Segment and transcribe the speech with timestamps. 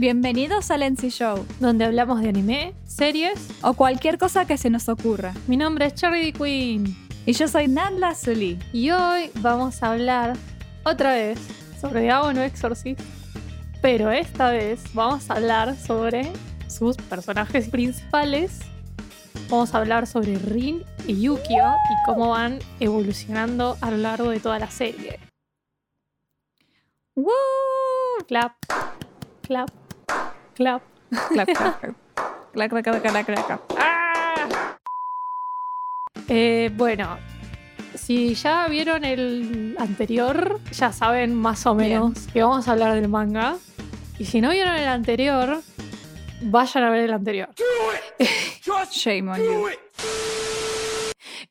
[0.00, 4.88] Bienvenidos al NC Show, donde hablamos de anime, series o cualquier cosa que se nos
[4.88, 5.34] ocurra.
[5.46, 6.96] Mi nombre es Charlie Queen.
[7.26, 8.58] Y yo soy Nandla Zully.
[8.72, 10.38] Y hoy vamos a hablar
[10.86, 11.38] otra vez
[11.78, 12.98] sobre no Exorcist.
[13.82, 16.32] Pero esta vez vamos a hablar sobre
[16.66, 18.60] sus personajes principales.
[19.50, 24.40] Vamos a hablar sobre Rin y Yukio y cómo van evolucionando a lo largo de
[24.40, 25.20] toda la serie.
[27.14, 27.26] ¡Woo!
[28.26, 28.54] Clap,
[29.42, 29.70] clap,
[30.60, 30.82] clap.
[31.32, 31.94] Clap, clap, clap.
[32.52, 33.60] Clap, clap, clap, clap, clap, clap.
[33.78, 34.76] ¡Ah!
[36.28, 37.16] Eh, bueno,
[37.94, 43.08] si ya vieron el anterior, ya saben más o menos que vamos a hablar del
[43.08, 43.56] manga.
[44.18, 45.62] Y si no vieron el anterior,
[46.42, 47.48] vayan a ver el anterior.
[48.90, 49.68] Shame on you.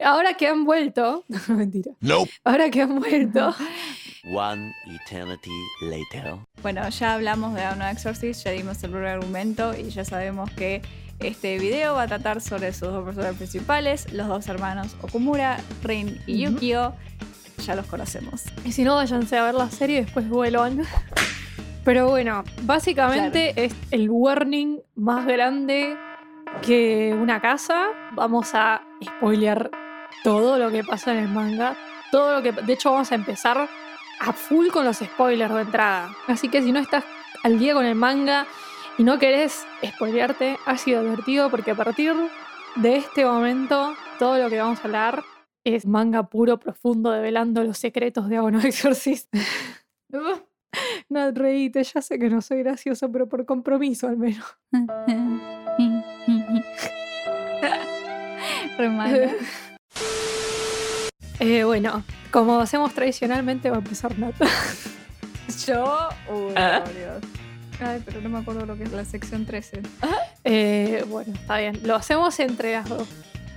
[0.04, 1.94] Ahora que han vuelto, no mentira.
[2.02, 2.32] Nope.
[2.44, 3.56] Ahora que han vuelto,
[4.26, 6.36] One eternity later.
[6.62, 10.82] Bueno, ya hablamos de Uno Exorcist, ya dimos el primer argumento y ya sabemos que
[11.20, 16.20] este video va a tratar sobre sus dos personajes principales, los dos hermanos Okumura, Rin
[16.28, 16.40] y.
[16.44, 16.94] Yukio.
[17.66, 18.44] Ya los conocemos.
[18.64, 20.84] y si no, váyanse a ver la serie y después vuelvan.
[21.84, 25.98] Pero bueno, básicamente es el warning más grande
[26.62, 27.88] que una casa.
[28.14, 29.72] Vamos a spoilear
[30.24, 31.76] todo lo que pasa en el manga.
[32.12, 32.52] Todo lo que.
[32.52, 33.70] De hecho, vamos a empezar
[34.20, 36.16] a full con los spoilers de entrada.
[36.28, 37.04] Así que si no estás
[37.44, 38.46] al día con el manga
[38.98, 42.14] y no querés spoilearte, ha sido divertido porque a partir
[42.76, 45.24] de este momento, todo lo que vamos a hablar
[45.64, 49.34] es manga puro, profundo, develando los secretos de Agono Exorcist.
[51.10, 54.46] no, reíte, ya sé que no soy gracioso, pero por compromiso al menos.
[58.78, 59.32] Re mala.
[61.40, 64.46] Eh, bueno, como hacemos tradicionalmente, va a empezar Nata.
[65.68, 66.10] Yo.
[66.32, 66.84] Uy, Ah.
[66.96, 67.24] Dios.
[67.82, 69.82] Ay, pero no me acuerdo lo que es la sección 13.
[70.44, 73.08] Eh, bueno, está bien, lo hacemos entre las dos.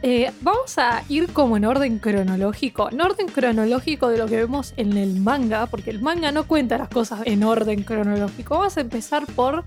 [0.04, 4.74] Eh, vamos a ir como en orden cronológico, en orden cronológico de lo que vemos
[4.76, 8.58] en el manga, porque el manga no cuenta las cosas en orden cronológico.
[8.58, 9.64] Vamos a empezar por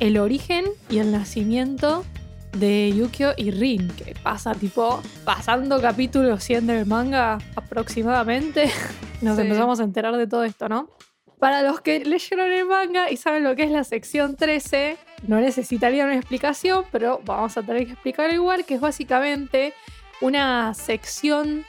[0.00, 2.04] el origen y el nacimiento
[2.54, 8.70] de Yukio y Rin, que pasa tipo pasando capítulo 100 del manga aproximadamente.
[9.22, 9.42] Nos Sí.
[9.42, 10.88] empezamos a enterar de todo esto, ¿no?
[11.38, 15.40] Para los que leyeron el manga y saben lo que es la sección 13, no
[15.40, 19.74] necesitaría una explicación, pero vamos a tener que explicar igual, que es básicamente
[20.20, 21.64] una sección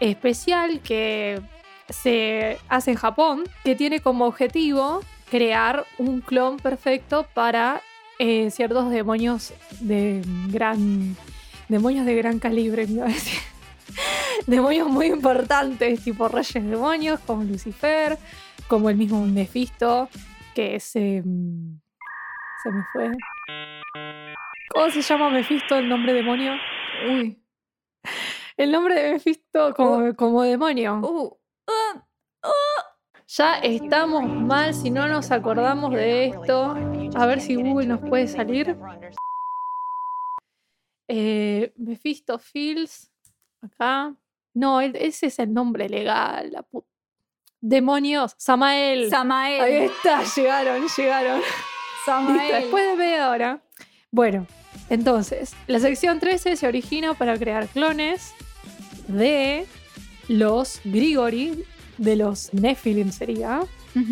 [0.00, 1.40] especial que
[1.88, 5.00] se hace en Japón, que tiene como objetivo
[5.30, 7.82] crear un clon perfecto para
[8.18, 11.16] eh, ciertos demonios de gran
[11.68, 13.38] demonios de gran calibre, me iba a decir.
[14.46, 18.18] demonios muy importantes, tipo reyes demonios, como Lucifer,
[18.66, 20.08] como el mismo Mephisto,
[20.54, 20.96] que es...
[20.96, 21.80] em,
[22.62, 23.12] se me fue.
[24.70, 26.54] ¿Cómo se llama Mephisto, el nombre demonio?
[27.08, 27.42] Uy.
[28.56, 30.96] El nombre de Mephisto como, como demonio.
[30.96, 31.38] Uh.
[31.68, 32.00] uh,
[33.30, 36.74] Ya estamos mal si no nos acordamos de esto.
[37.14, 38.76] A ver si Google nos puede salir.
[41.08, 43.10] Eh, Mephisto Fields.
[43.60, 44.14] Acá.
[44.54, 46.50] No, ese es el nombre legal.
[46.52, 46.84] la pu-
[47.60, 48.34] Demonios.
[48.38, 49.10] Samael.
[49.10, 49.60] Samael.
[49.60, 51.36] Ahí está, llegaron, llegaron.
[51.38, 51.52] Listo,
[52.06, 52.62] Samael.
[52.62, 53.62] después de media hora.
[54.10, 54.46] Bueno,
[54.88, 58.32] entonces, la sección 13 se origina para crear clones
[59.06, 59.66] de
[60.28, 61.64] los Grigori,
[61.98, 63.60] de los Nephilim sería,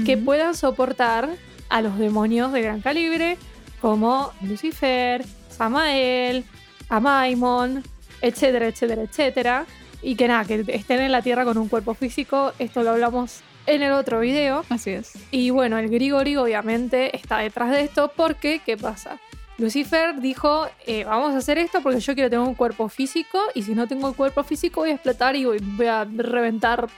[0.05, 1.29] que puedan soportar
[1.69, 3.39] a los demonios de gran calibre,
[3.81, 6.45] como Lucifer, Samael,
[6.89, 7.83] Amaimon,
[8.21, 9.67] etcétera, etcétera, etcétera.
[10.03, 12.53] Y que nada, que estén en la Tierra con un cuerpo físico.
[12.59, 14.65] Esto lo hablamos en el otro video.
[14.69, 15.13] Así es.
[15.31, 19.19] Y bueno, el Grigori obviamente está detrás de esto porque, ¿qué pasa?
[19.59, 23.63] Lucifer dijo, eh, vamos a hacer esto porque yo quiero tener un cuerpo físico y
[23.63, 26.89] si no tengo el cuerpo físico voy a explotar y voy, voy a reventar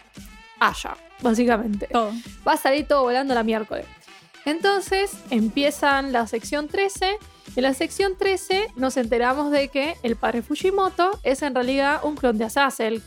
[0.60, 1.86] allá, básicamente.
[1.86, 2.12] Todo.
[2.46, 3.86] Va a salir todo volando la miércoles.
[4.44, 7.18] Entonces empiezan la sección 13.
[7.56, 12.16] En la sección 13 nos enteramos de que el padre Fujimoto es en realidad un
[12.16, 13.02] clon de Azazel.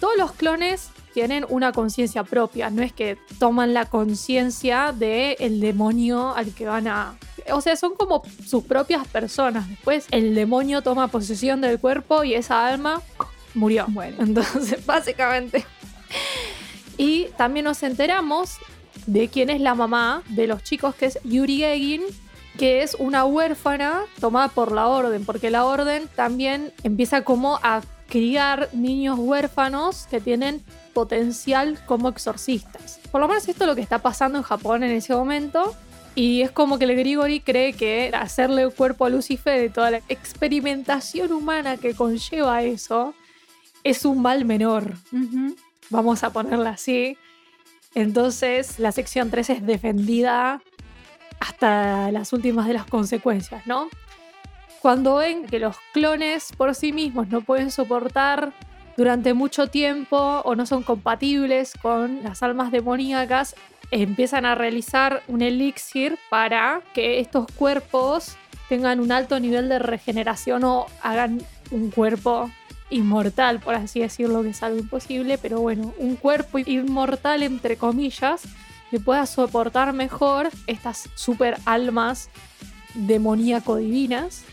[0.00, 6.34] Todos los clones tienen una conciencia propia, no es que toman la conciencia del demonio
[6.34, 7.16] al que van a...
[7.52, 9.68] O sea, son como sus propias personas.
[9.68, 13.02] Después el demonio toma posesión del cuerpo y esa alma
[13.54, 13.86] murió.
[13.88, 14.16] Bueno.
[14.20, 15.64] Entonces, básicamente.
[16.96, 18.58] Y también nos enteramos
[19.06, 22.02] de quién es la mamá de los chicos, que es Yuri Egin,
[22.58, 27.82] que es una huérfana tomada por la orden, porque la orden también empieza como a
[28.08, 30.62] criar niños huérfanos que tienen
[30.92, 33.00] potencial como exorcistas.
[33.10, 35.74] Por lo menos esto es lo que está pasando en Japón en ese momento.
[36.14, 39.90] Y es como que el Grigori cree que hacerle el cuerpo a Lucifer y toda
[39.90, 43.14] la experimentación humana que conlleva eso
[43.82, 44.92] es un mal menor.
[45.92, 47.18] Vamos a ponerla así.
[47.94, 50.62] Entonces la sección 3 es defendida
[51.38, 53.88] hasta las últimas de las consecuencias, ¿no?
[54.80, 58.54] Cuando ven que los clones por sí mismos no pueden soportar
[58.96, 63.54] durante mucho tiempo o no son compatibles con las almas demoníacas,
[63.90, 68.36] empiezan a realizar un elixir para que estos cuerpos
[68.70, 72.50] tengan un alto nivel de regeneración o hagan un cuerpo
[72.92, 78.42] inmortal, por así decirlo, que es algo imposible, pero bueno, un cuerpo inmortal entre comillas
[78.90, 82.28] que pueda soportar mejor estas super almas
[82.94, 84.44] demoníaco divinas.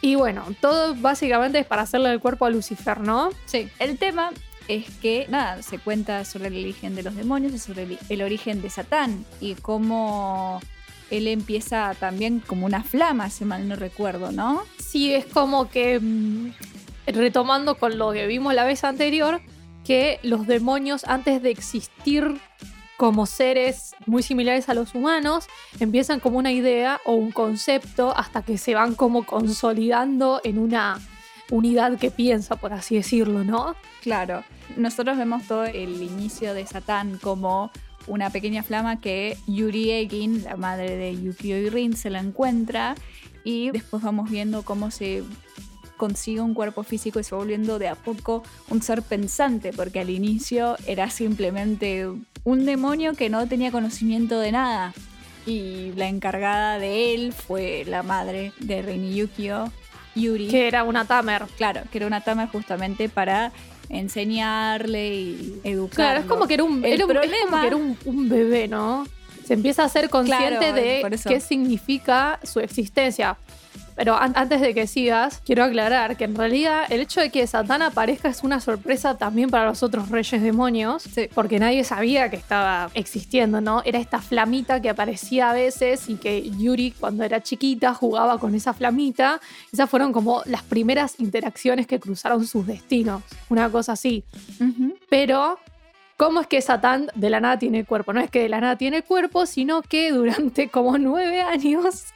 [0.00, 3.30] Y bueno, todo básicamente es para hacerle el cuerpo a Lucifer, ¿no?
[3.46, 4.30] Sí, el tema
[4.68, 8.22] es que, nada, se cuenta sobre el origen de los demonios y sobre el, el
[8.22, 10.60] origen de Satán y cómo
[11.10, 14.62] él empieza también como una flama, si mal no recuerdo, ¿no?
[14.78, 16.52] Sí, es como que, mm,
[17.12, 19.40] retomando con lo que vimos la vez anterior,
[19.84, 22.40] que los demonios antes de existir
[22.96, 25.46] como seres muy similares a los humanos,
[25.78, 30.98] empiezan como una idea o un concepto hasta que se van como consolidando en una
[31.50, 33.76] unidad que piensa, por así decirlo, ¿no?
[34.02, 34.42] Claro,
[34.76, 37.70] nosotros vemos todo el inicio de Satán como
[38.08, 42.96] una pequeña flama que Yuri Egin, la madre de Yukio Rin, se la encuentra
[43.44, 45.22] y después vamos viendo cómo se
[45.98, 50.00] consigue un cuerpo físico y se va volviendo de a poco un ser pensante, porque
[50.00, 52.08] al inicio era simplemente
[52.44, 54.94] un demonio que no tenía conocimiento de nada.
[55.44, 59.70] Y la encargada de él fue la madre de Rin y Yukio,
[60.14, 60.48] Yuri.
[60.48, 61.44] Que era una Tamer.
[61.56, 63.52] Claro, que era una Tamer justamente para
[63.88, 65.94] enseñarle y educar.
[65.96, 67.96] Claro, es como que era un, El era un- es como problema- que era un,
[68.04, 69.06] un bebé, ¿no?
[69.46, 73.38] Se empieza a ser consciente Claro, de qué significa su existencia.
[73.98, 77.44] Pero an- antes de que sigas, quiero aclarar que en realidad el hecho de que
[77.48, 81.28] Satán aparezca es una sorpresa también para los otros reyes demonios, Sí.
[81.34, 83.82] porque nadie sabía que estaba existiendo, ¿no?
[83.84, 88.54] Era esta flamita que aparecía a veces y que Yuri cuando era chiquita jugaba con
[88.54, 89.40] esa flamita.
[89.72, 94.22] Esas fueron como las primeras interacciones que cruzaron sus destinos, una cosa así.
[95.10, 95.58] Pero,
[96.18, 98.12] ¿cómo es que Satán de la nada tiene cuerpo?
[98.12, 102.08] No es que de la nada tiene cuerpo, sino que durante como nueve años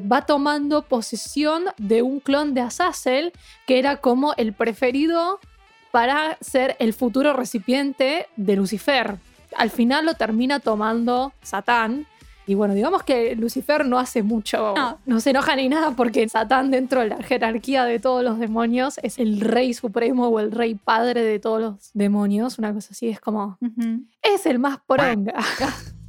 [0.00, 3.32] va tomando posesión de un clon de Azazel,
[3.66, 5.40] que era como el preferido
[5.90, 9.18] para ser el futuro recipiente de Lucifer.
[9.56, 12.06] Al final lo termina tomando Satán.
[12.46, 14.98] Y bueno, digamos que Lucifer no hace mucho, No.
[15.06, 18.98] no se enoja ni nada porque Satán dentro de la jerarquía de todos los demonios
[19.02, 23.08] es el rey supremo o el rey padre de todos los demonios, una cosa así,
[23.08, 23.58] es como,
[24.22, 25.34] es el más poronga.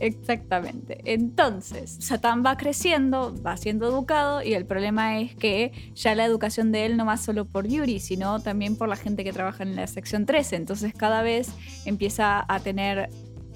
[0.00, 1.00] Exactamente.
[1.04, 6.72] Entonces, Satán va creciendo, va siendo educado y el problema es que ya la educación
[6.72, 9.76] de él no va solo por Yuri, sino también por la gente que trabaja en
[9.76, 10.56] la sección 13.
[10.56, 11.50] Entonces cada vez
[11.84, 13.08] empieza a tener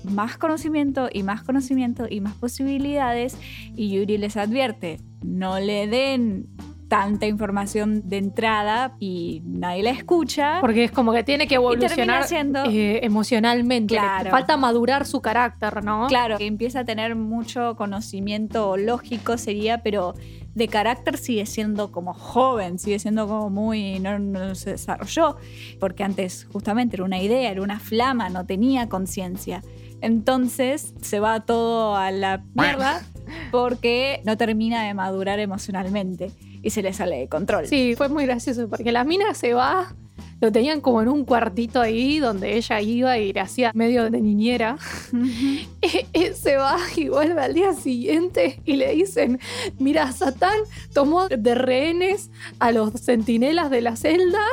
[0.09, 3.37] más conocimiento y más conocimiento y más posibilidades
[3.77, 6.49] y Yuri les advierte, no le den
[6.89, 10.59] tanta información de entrada y nadie la escucha.
[10.61, 13.95] Porque es como que tiene que evolucionar siendo eh, emocionalmente.
[13.95, 14.31] Claro.
[14.31, 16.07] falta madurar su carácter, ¿no?
[16.09, 20.15] Claro, que empieza a tener mucho conocimiento lógico sería, pero
[20.55, 25.37] de carácter sigue siendo como joven, sigue siendo como muy, no, no se desarrolló,
[25.79, 29.63] porque antes justamente era una idea, era una flama, no tenía conciencia.
[30.01, 33.03] Entonces se va todo a la mierda
[33.51, 36.31] porque no termina de madurar emocionalmente
[36.63, 37.67] y se le sale de control.
[37.67, 39.95] Sí, fue muy gracioso porque la mina se va,
[40.41, 44.21] lo tenían como en un cuartito ahí donde ella iba y le hacía medio de
[44.21, 44.77] niñera.
[45.13, 49.41] Y, y se va y vuelve al día siguiente y le dicen,
[49.79, 50.59] mira, Satán
[50.93, 54.45] tomó de rehenes a los centinelas de la celda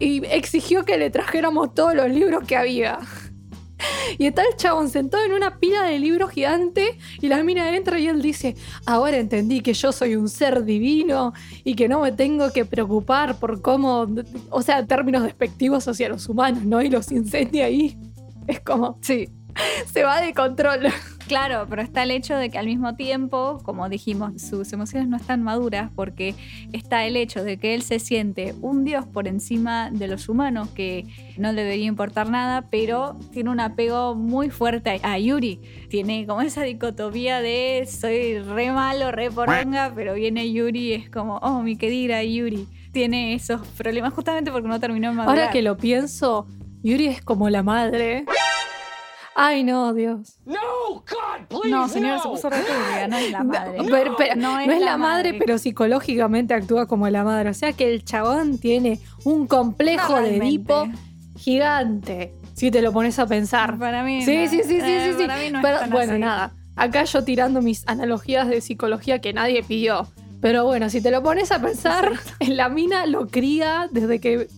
[0.00, 2.98] y exigió que le trajéramos todos los libros que había.
[4.18, 7.98] Y está el chabón sentado en una pila de libros gigante y la mina entra
[7.98, 8.56] y él dice,
[8.86, 11.32] ahora entendí que yo soy un ser divino
[11.64, 14.06] y que no me tengo que preocupar por cómo,
[14.50, 16.82] o sea, términos despectivos hacia los humanos, ¿no?
[16.82, 17.96] Y los incendia ahí.
[18.46, 19.28] Es como, Sí.
[19.92, 20.86] se va de control.
[21.28, 25.16] Claro, pero está el hecho de que al mismo tiempo, como dijimos, sus emociones no
[25.18, 26.34] están maduras porque
[26.72, 30.68] está el hecho de que él se siente un dios por encima de los humanos
[30.70, 31.06] que
[31.36, 35.60] no le debería importar nada, pero tiene un apego muy fuerte a Yuri.
[35.90, 41.10] Tiene como esa dicotomía de soy re malo, re poronga, pero viene Yuri y es
[41.10, 42.66] como, oh, mi querida Yuri.
[42.92, 45.38] Tiene esos problemas justamente porque no terminó de madurar.
[45.38, 46.46] Ahora que lo pienso,
[46.82, 48.24] Yuri es como la madre.
[49.40, 50.40] Ay, no, Dios.
[50.46, 50.56] No,
[50.94, 51.68] God, please.
[51.68, 52.34] No, señora, se no.
[52.34, 53.78] puso re turbia, no es la madre.
[53.78, 57.50] No, pero- pero no no es, la madre, pero psicológicamente actúa como la madre.
[57.50, 60.38] O sea que el chabón tiene un complejo No, de.
[60.38, 60.88] Edipo
[61.36, 62.34] gigante.
[62.54, 63.78] Si te lo pones a pensar.
[63.78, 64.22] Para mí.
[64.22, 64.50] Sí, no.
[64.50, 65.20] sí, sí, sí, Eh, sí.
[65.22, 65.26] sí.
[65.26, 66.20] Para mí no es Pero bueno, así.
[66.20, 66.52] nada.
[66.76, 70.06] Acá yo tirando mis analogías de psicología que nadie pidió.
[70.40, 74.48] Pero bueno, si te lo pones a pensar, en la mina lo cría desde que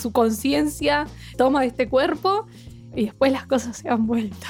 [0.00, 2.46] su conciencia toma este cuerpo
[2.94, 4.48] y después las cosas se dan vuelta.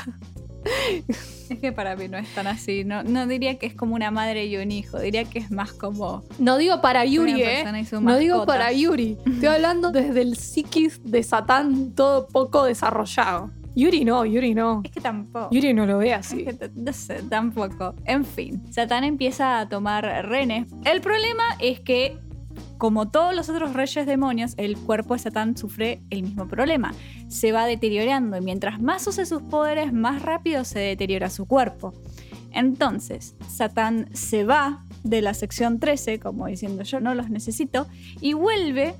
[1.50, 2.84] Es que para mí no es tan así.
[2.84, 4.98] No, no diría que es como una madre y un hijo.
[4.98, 6.22] Diría que es más como.
[6.38, 7.64] No digo para Yuri, ¿eh?
[8.00, 9.18] No digo para Yuri.
[9.26, 13.50] Estoy hablando desde el psiquis de Satán todo poco desarrollado.
[13.74, 14.82] Yuri no, Yuri no.
[14.84, 15.48] Es que tampoco.
[15.50, 16.44] Yuri no lo ve Es así.
[16.44, 17.94] que no sé, tampoco.
[18.04, 20.68] En fin, Satán empieza a tomar renes.
[20.84, 22.18] El problema es que,
[22.78, 26.92] como todos los otros reyes demonios, el cuerpo de Satán sufre el mismo problema.
[27.28, 31.92] Se va deteriorando y mientras más use sus poderes, más rápido se deteriora su cuerpo.
[32.52, 37.86] Entonces, Satán se va de la sección 13, como diciendo yo no los necesito,
[38.20, 38.94] y vuelve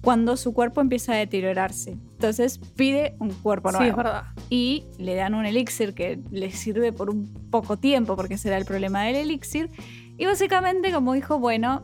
[0.00, 1.92] cuando su cuerpo empieza a deteriorarse.
[1.92, 4.24] Entonces pide un cuerpo Sí, nuevo es verdad.
[4.50, 8.64] y le dan un elixir que le sirve por un poco tiempo, porque será el
[8.66, 9.70] problema del elixir.
[10.18, 11.82] Y básicamente, como dijo, bueno,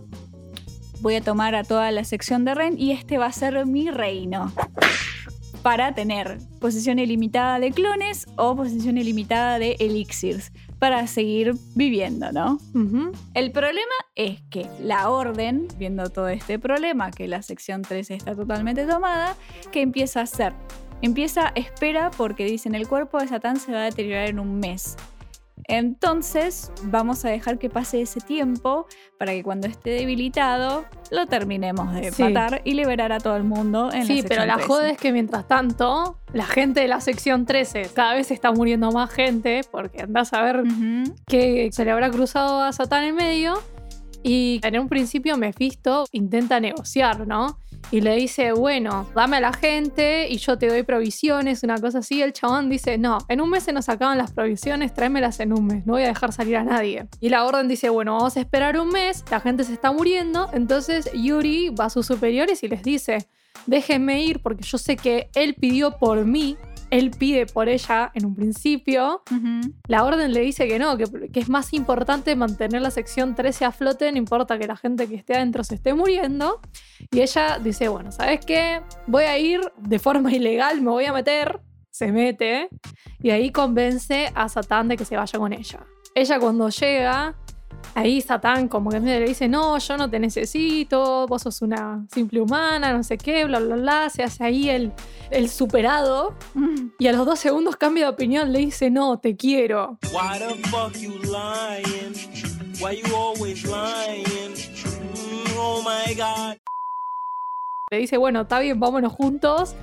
[1.00, 3.90] voy a tomar a toda la sección de Ren y este va a ser mi
[3.90, 4.52] reino.
[5.62, 10.52] Para tener posesión ilimitada de clones o posesión ilimitada de elixirs.
[10.78, 12.59] Para seguir viviendo, ¿no?
[13.35, 18.35] El problema es que la orden, viendo todo este problema, que la sección 13 está
[18.35, 19.37] totalmente tomada,
[19.73, 20.54] ¿qué empieza a hacer?
[21.02, 24.97] Empieza, espera, porque dicen el cuerpo de Satán se va a deteriorar en un mes.
[25.70, 28.86] Entonces, vamos a dejar que pase ese tiempo
[29.18, 32.22] para que cuando esté debilitado lo terminemos de Sí.
[32.24, 34.68] matar y liberar a todo el mundo en Sí, pero la 13.
[34.68, 38.90] joda es que mientras tanto, la gente de la sección 13 cada vez está muriendo
[38.92, 40.62] más gente porque andás a ver
[41.26, 43.54] que se le habrá cruzado a Satán en medio.
[44.22, 47.58] Y en un principio Mephisto intenta negociar, ¿no?
[47.90, 51.99] Y le dice, bueno, dame a la gente y yo te doy provisiones, una cosa
[51.99, 52.22] así.
[52.22, 55.66] El chabón dice, no, en un mes se nos acaban las provisiones, tráemelas en un
[55.66, 57.08] mes, no voy a dejar salir a nadie.
[57.20, 60.49] Y la orden dice, bueno, vamos a esperar un mes, la gente se está muriendo.
[60.52, 63.26] Entonces Yuri va a sus superiores y les dice,
[63.66, 66.56] déjenme ir porque yo sé que él pidió por mí,
[66.90, 69.23] él pide por ella en un principio.
[69.87, 73.64] La orden le dice que no, que, que es más importante mantener la sección 13
[73.64, 76.61] a flote, no importa que la gente que esté adentro se esté muriendo.
[77.11, 78.82] Y ella dice, bueno, ¿sabes qué?
[79.06, 81.61] Voy a ir de forma ilegal, me voy a meter.
[81.90, 82.68] Se mete
[83.20, 85.80] y ahí convence a Satán de que se vaya con ella.
[86.14, 87.37] Ella cuando llega,
[87.94, 92.40] ahí Satán como que le dice, no, yo no te necesito, vos sos una simple
[92.40, 94.10] humana, no sé qué, bla, bla, bla.
[94.10, 94.92] Se hace ahí el,
[95.30, 96.34] el superado
[96.98, 99.98] y a los dos segundos cambia de opinión, le dice, no, te quiero.
[100.12, 102.14] Why the fuck you lying?
[102.80, 104.54] Why you always lying?
[104.54, 106.56] Mm, oh my god.
[107.90, 109.74] le dice, bueno, está bien, vámonos juntos.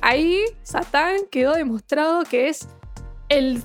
[0.00, 2.68] Ahí Satán quedó demostrado que es
[3.28, 3.62] el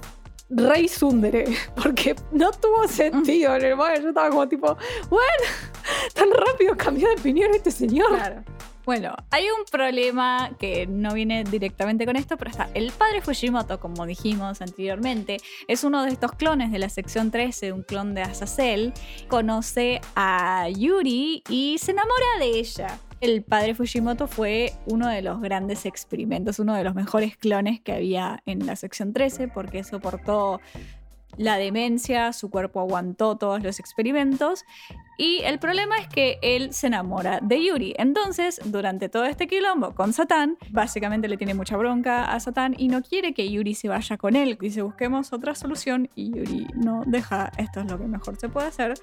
[0.51, 1.45] rey Sundere,
[1.81, 3.77] porque no tuvo sentido en el.
[3.77, 4.77] Yo estaba como tipo,
[5.09, 5.43] bueno,
[6.13, 8.09] tan rápido cambió de opinión este señor.
[8.09, 8.43] Claro.
[8.83, 12.67] Bueno, hay un problema que no viene directamente con esto, pero está.
[12.73, 17.73] El padre Fujimoto, como dijimos anteriormente, es uno de estos clones de la sección 13,
[17.73, 18.91] un clon de Azazel.
[19.27, 22.99] Conoce a Yuri y se enamora de ella.
[23.21, 27.93] El padre Fujimoto fue uno de los grandes experimentos, uno de los mejores clones que
[27.93, 30.59] había en la sección 13, porque soportó
[31.37, 34.65] la demencia, su cuerpo aguantó todos los experimentos.
[35.19, 37.93] Y el problema es que él se enamora de Yuri.
[37.99, 42.87] Entonces, durante todo este quilombo con Satán, básicamente le tiene mucha bronca a Satán y
[42.87, 44.57] no quiere que Yuri se vaya con él.
[44.59, 48.67] Dice, busquemos otra solución y Yuri no deja, esto es lo que mejor se puede
[48.67, 48.95] hacer.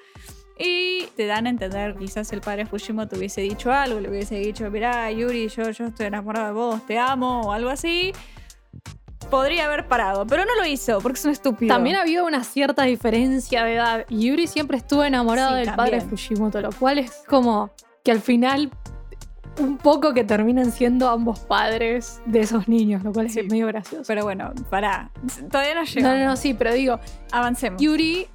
[0.59, 4.69] Y te dan a entender, quizás el padre Fujimoto hubiese dicho algo, le hubiese dicho,
[4.71, 8.13] mirá, Yuri, yo, yo estoy enamorado de vos, te amo, o algo así.
[9.31, 11.75] Podría haber parado, pero no lo hizo porque es un estúpido.
[11.75, 14.07] También había una cierta diferencia de edad.
[14.09, 16.11] Yuri siempre estuvo enamorado Sí, del padre también.
[16.11, 17.71] Fujimoto, lo cual es como
[18.03, 18.71] que al final
[19.59, 23.41] un poco que terminan siendo ambos padres de esos niños, lo cual Sí.
[23.41, 24.05] es medio gracioso.
[24.07, 25.11] Pero bueno, pará.
[25.51, 26.19] Todavía no no, llegamos.
[26.21, 26.99] no, no, sí, pero digo,
[27.33, 27.83] Avancemos.
[27.83, 28.29] Yuri,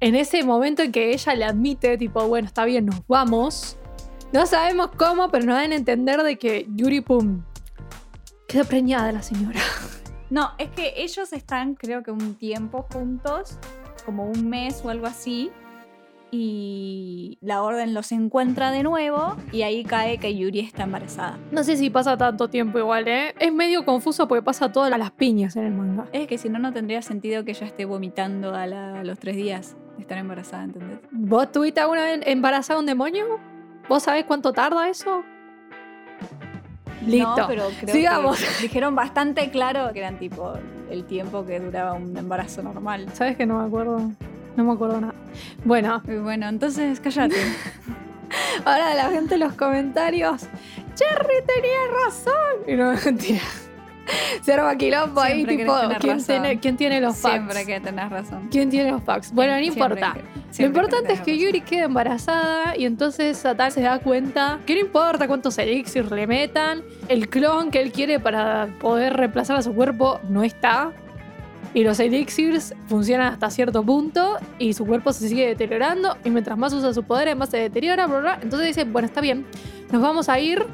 [0.00, 3.76] en ese momento en que ella le admite, tipo, bueno, está bien, nos vamos.
[4.32, 7.42] No sabemos cómo, pero nos dan a entender de que Yuri, pum,
[8.46, 9.60] quedó preñada la señora.
[10.30, 13.58] No, es que ellos están, creo que un tiempo juntos,
[14.04, 15.50] como un mes o algo así.
[16.30, 21.38] Y la orden los encuentra de nuevo y ahí cae que Yuri está embarazada.
[21.50, 23.34] No sé si pasa tanto tiempo igual, ¿eh?
[23.38, 26.06] Es medio confuso porque pasa todas las piñas en el manga.
[26.12, 29.18] Es que si no, no tendría sentido que ella esté vomitando a, la- a los
[29.18, 30.98] tres días estar embarazada, ¿entendés?
[31.10, 33.38] ¿Vos tuviste alguna vez embarazada un demonio?
[33.88, 35.24] ¿Vos sabés cuánto tarda eso?
[37.06, 37.36] Listo.
[37.36, 38.38] No, pero creo Sigamos.
[38.40, 40.54] que dijeron bastante claro que eran tipo
[40.90, 43.06] el tiempo que duraba un embarazo normal.
[43.14, 44.00] ¿Sabes que no me acuerdo?
[44.56, 45.14] No me acuerdo nada.
[45.64, 47.36] Bueno, Y bueno, entonces cállate.
[48.64, 50.46] ahora la gente en los comentarios.
[50.94, 52.34] Cherry tenía razón.
[52.66, 53.40] Y no, mentira.
[54.78, 57.34] Quilombo ahí, tipo, ¿quién tiene, ¿quién tiene los facts?
[57.34, 58.48] Siempre que tenés razón.
[58.50, 59.32] ¿Quién tiene los facts?
[59.32, 60.14] Bueno, no importa.
[60.14, 61.38] que- Lo importante es que.
[61.38, 66.26] Yuri queda embarazada y entonces Satán se da cuenta que no importa cuántos elixirs le
[66.26, 70.92] metan, el clon que él quiere para poder reemplazar a su cuerpo no está.
[71.74, 76.56] Y los elixirs funcionan hasta cierto punto y su cuerpo se sigue deteriorando y mientras
[76.56, 78.38] más usa su poder más se deteriora, bla, bla.
[78.42, 79.44] Entonces dice, bueno, está bien,
[79.92, 80.64] nos vamos a ir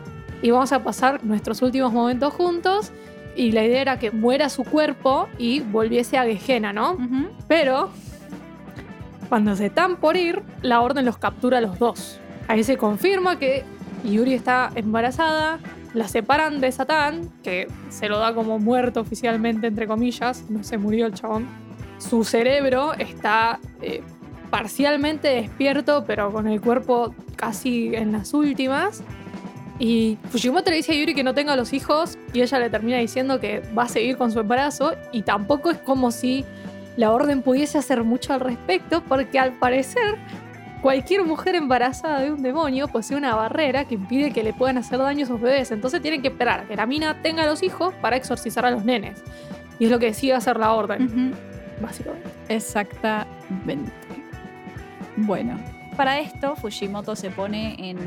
[0.40, 2.92] y vamos a pasar nuestros últimos momentos juntos.
[3.36, 6.98] Y la idea era que muera su cuerpo y volviese a Gehenna, ¿no?
[7.48, 7.90] Pero
[9.28, 12.20] cuando se están por ir, la orden los captura a los dos.
[12.46, 13.64] Ahí se confirma que
[14.04, 15.58] Yuri está embarazada,
[15.94, 20.76] la separan de Satán, que se lo da como muerto oficialmente, entre comillas, no se
[20.76, 21.46] murió el chabón.
[21.98, 24.02] Su cerebro está eh,
[24.50, 29.02] parcialmente despierto, pero con el cuerpo casi en las últimas.
[29.78, 32.98] Y Fujimoto le dice a Yuri que no tenga los hijos y ella le termina
[32.98, 36.44] diciendo que va a seguir con su embarazo y tampoco es como si
[36.96, 40.16] la orden pudiese hacer mucho al respecto porque al parecer
[40.80, 44.98] cualquier mujer embarazada de un demonio posee una barrera que impide que le puedan hacer
[44.98, 45.72] daño a sus bebés.
[45.72, 48.84] Entonces tienen que esperar a que la mina tenga los hijos para exorcizar a los
[48.84, 49.22] nenes.
[49.78, 51.34] Y es lo que decide hacer la orden,
[51.80, 52.28] básicamente.
[52.48, 53.90] Exactamente.
[55.16, 55.58] Bueno,
[55.96, 57.98] para esto Fujimoto se pone en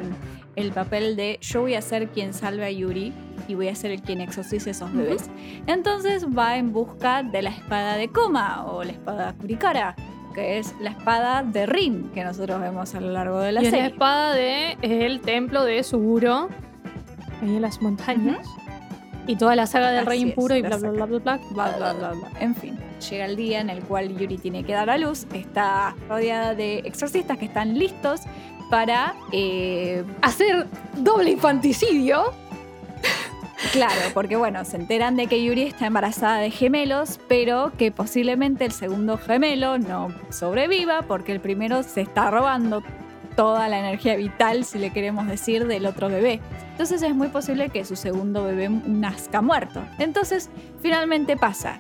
[0.57, 3.13] el papel de yo voy a ser quien salve a Yuri
[3.47, 5.29] y voy a ser el quien exorcice a esos bebés.
[5.67, 9.95] Entonces va en busca de la espada de Koma o la espada Kurikara,
[10.33, 13.67] que es la espada de Rin que nosotros vemos a lo largo de la y
[13.67, 13.93] es la serie.
[13.93, 16.49] espada de el templo de Suguro,
[17.41, 18.45] ahí en las montañas.
[19.27, 21.19] Y toda la saga del Así rey es, impuro y la bla bla bla bla
[21.19, 21.39] bla.
[21.51, 22.31] Bla, bla, bla, bla.
[22.39, 22.79] En fin,
[23.09, 25.27] llega el día en el cual Yuri tiene que dar a luz.
[25.33, 28.21] Está rodeada de exorcistas que están listos
[28.69, 32.33] para eh, Hacer doble infanticidio.
[33.71, 38.65] Claro, porque bueno, se enteran de que Yuri está embarazada de gemelos, pero que posiblemente
[38.65, 42.83] el segundo gemelo no sobreviva porque el primero se está robando
[43.35, 46.39] toda la energía vital, si le queremos decir, del otro bebé.
[46.71, 49.83] Entonces es muy posible que su segundo bebé nazca muerto.
[49.99, 50.49] Entonces,
[50.81, 51.79] finalmente pasa.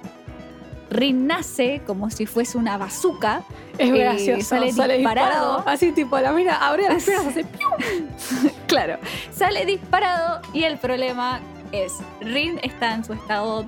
[0.89, 3.41] Rin nace como si fuese una bazooka.
[3.77, 4.43] Es Eh, gracioso.
[4.43, 5.57] sale Sale, disparado.
[5.57, 5.63] disparado.
[5.69, 8.51] Así tipo, la mira, abre las piernas, hace ¡pium!
[8.67, 8.97] Claro,
[9.31, 11.39] sale disparado y el problema
[11.71, 13.65] es, Rin está en su estado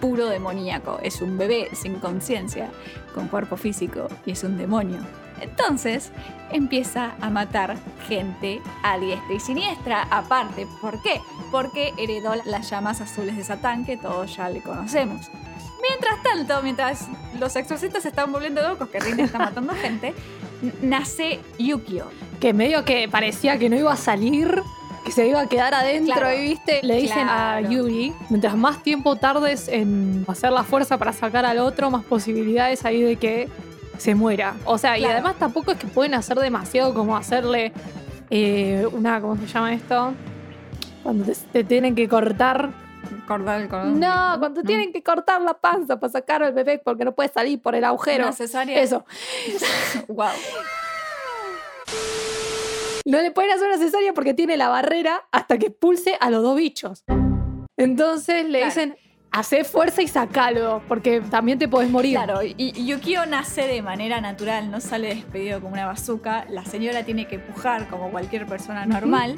[0.00, 0.98] puro demoníaco.
[1.02, 2.70] Es un bebé sin conciencia,
[3.14, 4.98] con cuerpo físico y es un demonio.
[5.40, 6.10] Entonces
[6.52, 7.76] empieza a matar
[8.08, 10.06] gente a diestra y siniestra.
[10.10, 11.20] Aparte, ¿por qué?
[11.50, 15.30] Porque heredó las llamas azules de Satán que todos ya le conocemos.
[15.82, 20.14] Mientras tanto, mientras los exorcistas se están volviendo locos, que Rin está matando gente,
[20.80, 22.06] nace Yukio.
[22.40, 24.62] Que medio que parecía que no iba a salir,
[25.04, 26.36] que se iba a quedar adentro Claro.
[26.36, 27.66] y viste, le dicen Claro.
[27.66, 32.04] a Yuri, mientras más tiempo tardes en hacer la fuerza para sacar al otro, más
[32.04, 33.48] posibilidades hay de que
[33.98, 34.54] se muera.
[34.64, 37.72] O sea, y además tampoco es que pueden hacer demasiado como hacerle
[38.30, 40.12] eh, una, ¿cómo se llama esto?
[41.02, 42.70] Cuando te, te tienen que cortar.
[43.26, 44.00] Cortar el cordón.
[44.00, 47.60] No, cuando tienen que cortar la panza para sacar al bebé porque no puede salir
[47.60, 48.24] por el agujero.
[48.24, 48.80] Una cesárea.
[48.80, 49.04] Eso.
[50.08, 50.28] wow.
[53.04, 56.42] No le pueden hacer una cesárea porque tiene la barrera hasta que expulse a los
[56.42, 57.04] dos bichos.
[57.76, 58.66] Entonces le Claro.
[58.66, 58.96] dicen,
[59.32, 62.14] hace fuerza y sacalo, porque también te podés morir.
[62.14, 66.44] Claro, y Yukio nace de manera natural, no sale despedido como una bazooka.
[66.48, 69.36] La señora tiene que pujar como cualquier persona normal.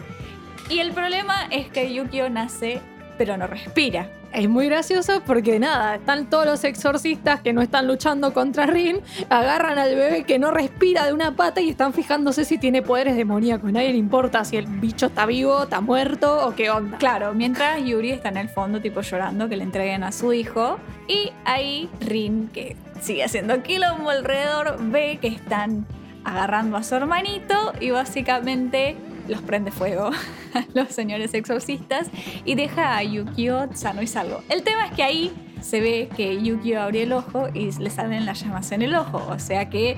[0.69, 2.81] Y el problema es que Yukio nace,
[3.17, 4.09] pero no respira.
[4.33, 9.01] Es muy gracioso porque nada, están todos los exorcistas que no están luchando contra Rin,
[9.31, 13.15] agarran al bebé que no respira de una pata y están fijándose si tiene poderes
[13.15, 13.71] demoníacos.
[13.71, 16.99] Nadie le importa si el bicho está vivo, está muerto o qué onda.
[16.99, 20.79] Claro, mientras Yuri está en el fondo, tipo llorando que le entreguen a su hijo.
[21.07, 25.87] Y ahí Rin, que sigue haciendo quilombo alrededor, ve que están
[26.25, 28.97] agarrando a su hermanito y básicamente
[29.29, 30.11] los prende fuego
[30.55, 32.09] a los señores exorcistas
[32.45, 34.43] y deja a Yukio sano y salvo.
[34.49, 38.27] El tema es que ahí se ve que Yukio abre el ojo y le salen
[38.27, 39.25] las llamas en el ojo.
[39.31, 39.97] O sea que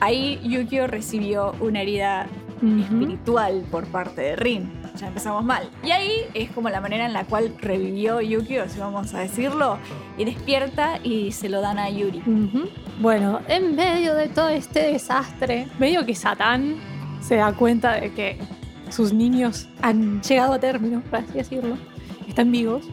[0.00, 2.26] Ahí Yukio recibió una herida
[2.62, 4.72] espiritual por parte de Rin.
[4.96, 5.68] Ya empezamos mal.
[5.84, 9.78] Y ahí es como la manera en la cual revivió Yukio, si vamos a decirlo,
[10.16, 12.22] y despierta y se lo dan a Yuri.
[13.00, 16.76] Bueno, en medio de todo este desastre, medio que Satán
[17.20, 18.38] se da cuenta de que
[18.90, 21.76] sus niños han llegado a término, por así decirlo,
[22.26, 22.84] están vivos.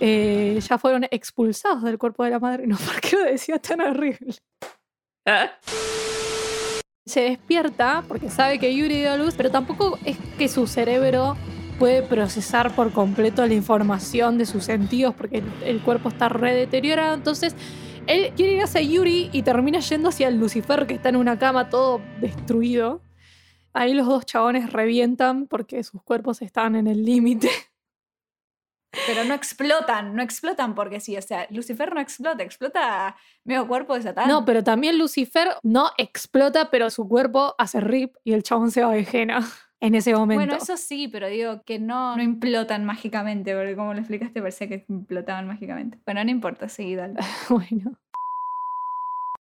[0.00, 2.66] eh, ya fueron expulsados del cuerpo de la madre.
[2.68, 4.34] No, ¿por qué lo decía tan horrible?
[7.06, 11.36] Se despierta porque sabe que Yuri dio a luz, pero tampoco es que su cerebro
[11.78, 17.14] puede procesar por completo la información de sus sentidos porque el, cuerpo está re deteriorado.
[17.14, 17.56] Entonces,
[18.06, 21.38] él quiere ir hacia Yuri y termina yendo hacia el Lucifer que está en una
[21.38, 23.00] cama todo destruido.
[23.72, 27.48] Ahí los dos chabones revientan porque sus cuerpos están en el límite.
[29.06, 31.16] Pero no explotan, no explotan porque sí.
[31.16, 34.28] O sea, Lucifer no explota, explota medio cuerpo de Satán.
[34.28, 38.82] No, pero también Lucifer no explota, pero su cuerpo hace rip y el chabón se
[38.82, 39.46] va de jena
[39.80, 40.44] en ese momento.
[40.44, 44.68] Bueno, eso sí, pero digo que no, no implotan mágicamente, porque como lo explicaste parecía
[44.68, 45.98] que implotaban mágicamente.
[46.04, 47.14] Bueno, no importa, seguí, dale.
[47.48, 47.96] Bueno.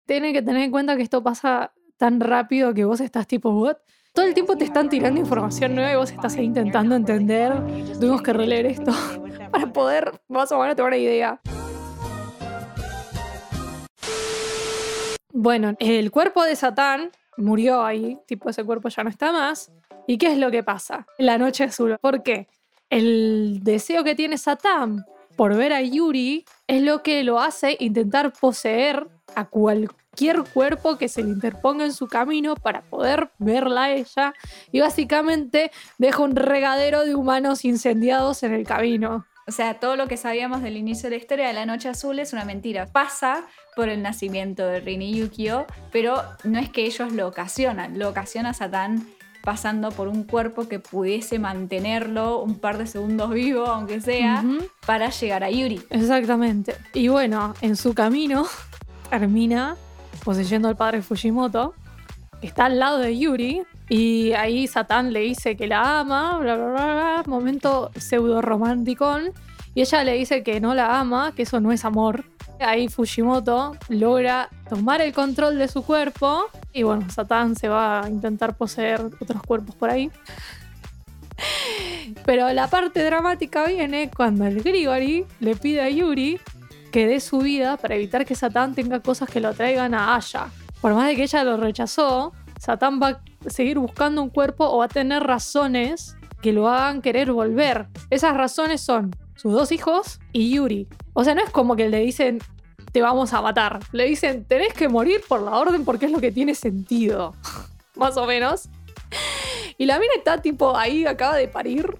[0.06, 3.76] Tienen que tener en cuenta que esto pasa tan rápido que vos estás tipo, ¿what?
[4.12, 7.52] Todo el tiempo te están tirando información nueva y vos estás intentando entender.
[8.00, 8.92] Tuvimos que releer esto
[9.50, 11.40] para poder más o menos tener una idea.
[15.32, 19.70] Bueno, el cuerpo de Satán murió ahí, tipo ese cuerpo ya no está más.
[20.06, 21.06] ¿Y qué es lo que pasa?
[21.18, 21.96] La noche azul.
[22.00, 22.48] ¿Por qué?
[22.90, 25.04] El deseo que tiene Satán
[25.36, 30.07] por ver a Yuri es lo que lo hace intentar poseer a cualquier
[30.52, 34.34] cuerpo que se le interponga en su camino para poder verla a ella
[34.72, 39.26] y básicamente deja un regadero de humanos incendiados en el camino.
[39.46, 42.18] O sea, todo lo que sabíamos del inicio de la historia de la Noche Azul
[42.18, 42.86] es una mentira.
[42.86, 47.98] Pasa por el nacimiento de Rin y Yukio, pero no es que ellos lo ocasionan.
[47.98, 49.06] Lo ocasiona Satán
[49.42, 54.44] pasando por un cuerpo que pudiese mantenerlo un par de segundos vivo, aunque sea,
[54.84, 55.80] para llegar a Yuri.
[55.88, 56.74] Exactamente.
[56.92, 58.46] Y bueno, en su camino
[59.10, 59.76] termina
[60.24, 61.74] poseyendo al padre Fujimoto,
[62.40, 66.56] que está al lado de Yuri, y ahí Satán le dice que la ama, bla,
[66.56, 69.32] bla, bla, bla, momento pseudo romanticón,
[69.74, 72.24] y ella le dice que no la ama, que eso no es amor.
[72.60, 78.08] Ahí Fujimoto logra tomar el control de su cuerpo, y bueno, Satán se va a
[78.08, 80.10] intentar poseer otros cuerpos por ahí.
[82.24, 86.40] Pero la parte dramática viene cuando el Grigori le pide a Yuri
[86.90, 90.48] que dé su vida para evitar que Satán tenga cosas que lo traigan a Aya.
[90.80, 93.08] Por más de que ella lo rechazó, Satán va
[93.46, 97.88] a seguir buscando un cuerpo o va a tener razones que lo hagan querer volver.
[98.10, 100.88] Esas razones son sus dos hijos y Yuri.
[101.12, 102.38] O sea, no es como que le dicen
[102.92, 103.80] te vamos a matar.
[103.92, 107.34] Le dicen tenés que morir por la orden porque es lo que tiene sentido.
[107.98, 108.68] más o menos.
[109.76, 111.98] Y la mina está tipo ahí, acaba de parir.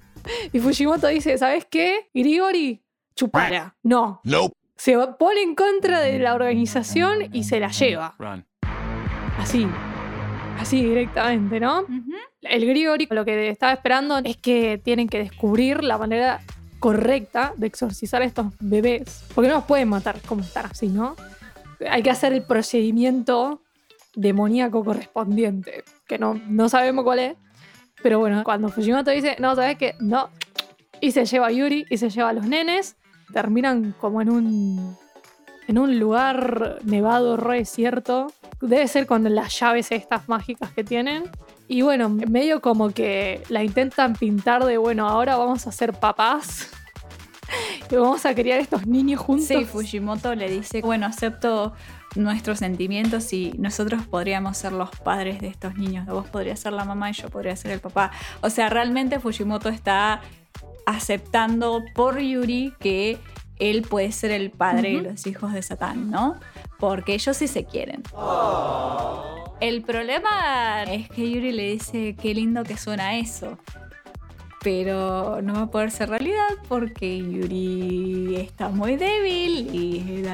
[0.53, 2.09] Y Fujimoto dice, ¿sabes qué?
[2.15, 2.83] Grigori,
[3.15, 3.77] chupara.
[3.83, 4.21] No.
[4.25, 4.55] Nope.
[4.79, 8.15] Se pone en contra de la organización y se la lleva.
[8.19, 8.47] Run.
[9.39, 9.67] Así.
[10.59, 11.85] Así directamente, ¿no?
[12.43, 16.41] El Grigori lo que estaba esperando es que tienen que descubrir la manera
[16.79, 19.25] correcta de exorcizar a estos bebés.
[19.35, 21.17] Porque no los pueden matar como están así, ¿no?
[21.91, 23.63] Hay que hacer el procedimiento
[24.15, 27.37] demoníaco correspondiente, que no, no sabemos cuál es.
[28.01, 29.97] Pero bueno, cuando Fujimoto dice, no, ¿sabes qué?
[29.99, 30.31] No.
[31.01, 32.97] Y se lleva a Yuri y se lleva a los nenes.
[33.33, 34.97] Terminan como en un,
[35.67, 38.33] en un lugar nevado, re desierto.
[38.61, 41.25] Debe ser con las llaves estas mágicas que tienen.
[41.69, 46.71] Y bueno, medio como que la intentan pintar de, bueno, ahora vamos a ser papás.
[47.91, 49.47] Y vamos a criar estos niños juntos.
[49.47, 51.73] Sí, Fujimoto le dice, bueno, acepto
[52.17, 56.07] nuestros sentimientos y nosotros podríamos ser los padres de estos niños.
[56.07, 58.11] Vos podrías ser la mamá y yo podría ser el papá.
[58.41, 60.21] O sea, realmente Fujimoto está
[60.89, 63.19] aceptando por Yuri que
[63.59, 66.41] él puede ser el padre de los hijos de Satán, ¿no?
[66.79, 68.03] Porque ellos sí se quieren.
[69.61, 73.59] El problema es que Yuri le dice qué lindo que suena eso.
[74.63, 80.25] Pero no va a poder ser realidad porque Yuri está muy débil y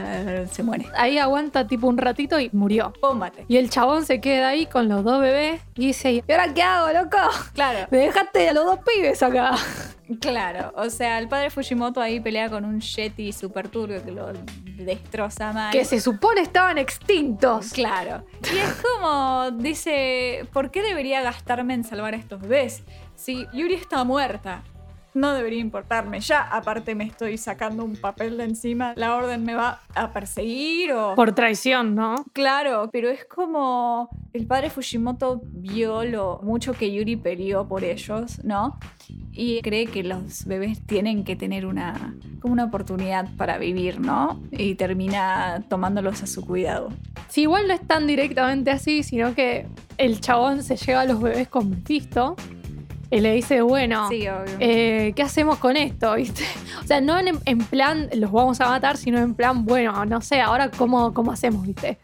[0.51, 0.87] se muere.
[0.97, 2.93] Ahí aguanta tipo un ratito y murió.
[3.01, 3.45] Pómbate.
[3.49, 6.63] Y el chabón se queda ahí con los dos bebés y dice, ¿y ahora qué
[6.63, 7.19] hago, loco?
[7.53, 9.57] Claro, Me dejaste a los dos pibes acá.
[10.21, 10.73] claro.
[10.77, 14.33] O sea, el padre Fujimoto ahí pelea con un Yeti super turbio que lo
[14.77, 15.73] destroza mal.
[15.73, 17.73] Que se supone estaban extintos.
[17.73, 18.25] Claro.
[18.53, 22.83] Y es como, dice, ¿por qué debería gastarme en salvar a estos bebés?
[23.25, 24.63] Si Yuri está muerta.
[25.15, 26.21] no debería importarme.
[26.21, 28.93] Ya, aparte, me estoy sacando un papel de encima.
[28.97, 31.15] La orden me va a perseguir o.
[31.15, 32.17] Por traición, ¿no?
[32.35, 38.45] Claro, pero es como el padre Fujimoto vio lo mucho que Yuri peleó por ellos,
[38.45, 38.79] ¿no?
[39.33, 44.43] Y cree que los bebés tienen que tener una, como una oportunidad para vivir, ¿no?
[44.51, 46.91] Y termina tomándolos a su cuidado.
[47.29, 51.23] Sí, igual no es tan directamente así, sino que el chabón se lleva a los
[51.23, 52.37] bebés con Mephisto
[53.15, 54.25] y le dice, bueno, Sí,
[54.59, 56.15] eh, ¿qué hacemos con esto?
[56.15, 56.43] ¿Viste?
[56.83, 60.21] O sea, no en, en plan los vamos a matar, sino en plan, bueno, no
[60.21, 61.99] sé, ahora cómo, cómo hacemos, ¿viste?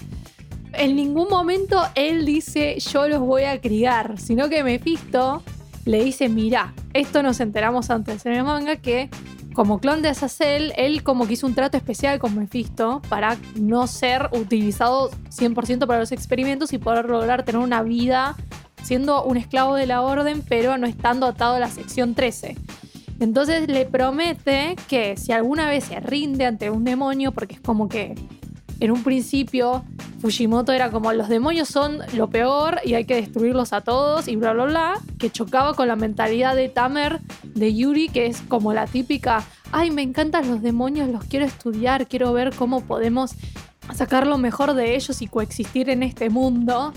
[0.73, 5.43] En ningún momento él dice, yo los voy a criar, sino que Mephisto
[5.85, 9.11] le dice, mira, esto nos enteramos antes en el manga que
[9.53, 13.87] como clon de Azazel, él como que hizo un trato especial con Mephisto para no
[13.89, 18.37] ser utilizado 100% para los experimentos y poder lograr tener una vida
[18.83, 22.57] siendo un esclavo de la orden, pero no estando atado a la sección 13.
[23.21, 27.89] Entonces le promete que si alguna vez se rinde ante un demonio, porque es como
[27.89, 28.15] que
[28.81, 29.85] en un principio
[30.21, 34.37] Fujimoto era como los demonios son lo peor y hay que destruirlos a todos y
[34.37, 38.73] bla bla bla, que chocaba con la mentalidad de Tamer de Yuri, que es como
[38.73, 43.33] la típica, ay, me encantan los demonios, los quiero estudiar, quiero ver cómo podemos
[43.95, 46.93] sacar lo mejor de ellos y coexistir en este mundo.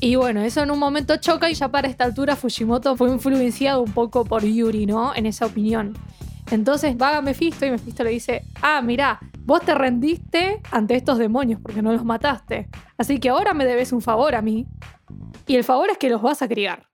[0.00, 3.82] Y bueno, eso en un momento choca y ya para esta altura Fujimoto fue influenciado
[3.82, 5.14] un poco por Yuri, ¿no?
[5.14, 5.94] En esa opinión.
[6.50, 11.18] Entonces va a Mephisto y Mephisto le dice, ah, mirá, vos te rendiste ante estos
[11.18, 12.68] demonios porque no los mataste.
[12.96, 14.66] Así que ahora me debes un favor a mí.
[15.46, 16.88] Y el favor es que los vas a criar.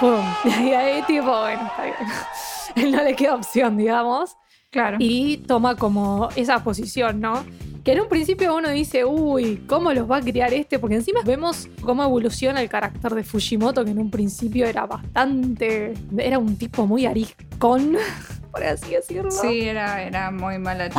[0.00, 0.22] ¡Pum!
[0.44, 1.96] Y ahí, tipo, bueno, está bien.
[2.76, 4.36] Él no le queda opción, digamos.
[4.70, 4.98] Claro.
[5.00, 7.44] Y toma como esa posición, ¿no?
[7.86, 10.80] Que en un principio uno dice, uy, ¿cómo los va a criar este?
[10.80, 15.94] Porque encima vemos cómo evoluciona el carácter de Fujimoto, que en un principio era bastante.
[16.18, 17.96] Era un tipo muy ariscón,
[18.50, 19.30] por así decirlo.
[19.30, 20.90] Sí, era, era muy mala.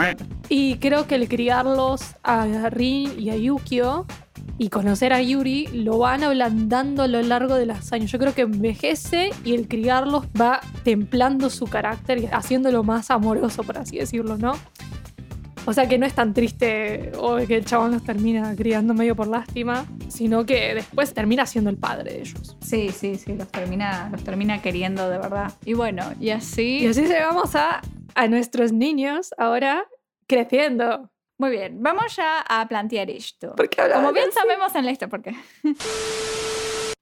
[0.48, 4.06] Y creo que el criarlos a Rin y a Yukio
[4.58, 8.10] y conocer a Yuri lo van ablandando a lo largo de los años.
[8.14, 13.64] Yo creo que envejece y el criarlos va templando su carácter y haciéndolo más amoroso,
[13.64, 14.54] por así decirlo, ¿no?
[15.70, 19.18] O sea que no es tan triste o que el chabón los termina criando medio
[19.18, 22.56] por lástima, sino que después termina siendo el padre de ellos.
[22.62, 25.52] Sí, sí, sí, los termina, los termina queriendo de verdad.
[25.66, 26.80] Y bueno, y así.
[26.80, 27.82] Y así llegamos a,
[28.16, 29.84] a nuestros niños ahora
[30.26, 31.10] creciendo.
[31.38, 33.54] Muy bien, vamos ya a plantear esto.
[33.56, 34.40] ¿Por qué Como bien así?
[34.40, 35.36] sabemos en la historia, ¿por qué?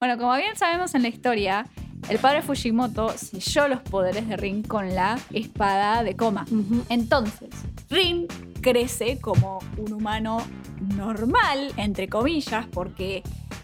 [0.00, 1.66] bueno, como bien sabemos en la historia,
[2.08, 6.46] el padre Fujimoto selló los poderes de Rin con la espada de coma.
[6.88, 7.50] Entonces,
[7.90, 8.26] Rin
[8.60, 10.38] crece como un humano
[10.80, 13.22] normal, entre comillas, porque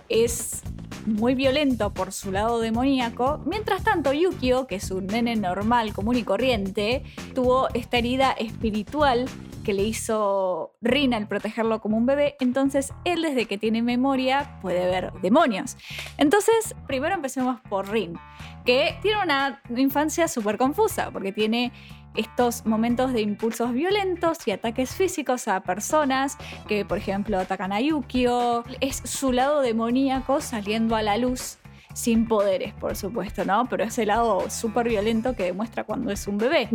[0.09, 0.63] es
[1.07, 3.41] muy violento por su lado demoníaco.
[3.47, 7.03] Mientras tanto, Yukio, que es un nene normal, común y corriente,
[7.35, 9.27] tuvo esta herida espiritual
[9.63, 12.37] que le hizo Rin al protegerlo como un bebé.
[12.41, 15.77] Entonces, él desde que tiene memoria puede ver demonios.
[16.19, 18.19] Entonces, primero empecemos por Rin,
[18.65, 21.73] que tiene una infancia súper confusa, porque tiene
[22.15, 26.37] estos momentos de impulsos violentos y ataques físicos a personas
[26.69, 28.65] que, por ejemplo, atacan a Yukio.
[28.81, 31.59] Es su lado demoníaco saliendo a la luz
[31.95, 33.67] sin poderes, por supuesto, ¿no?
[33.69, 36.69] Pero ese lado súper violento que demuestra cuando es un bebé.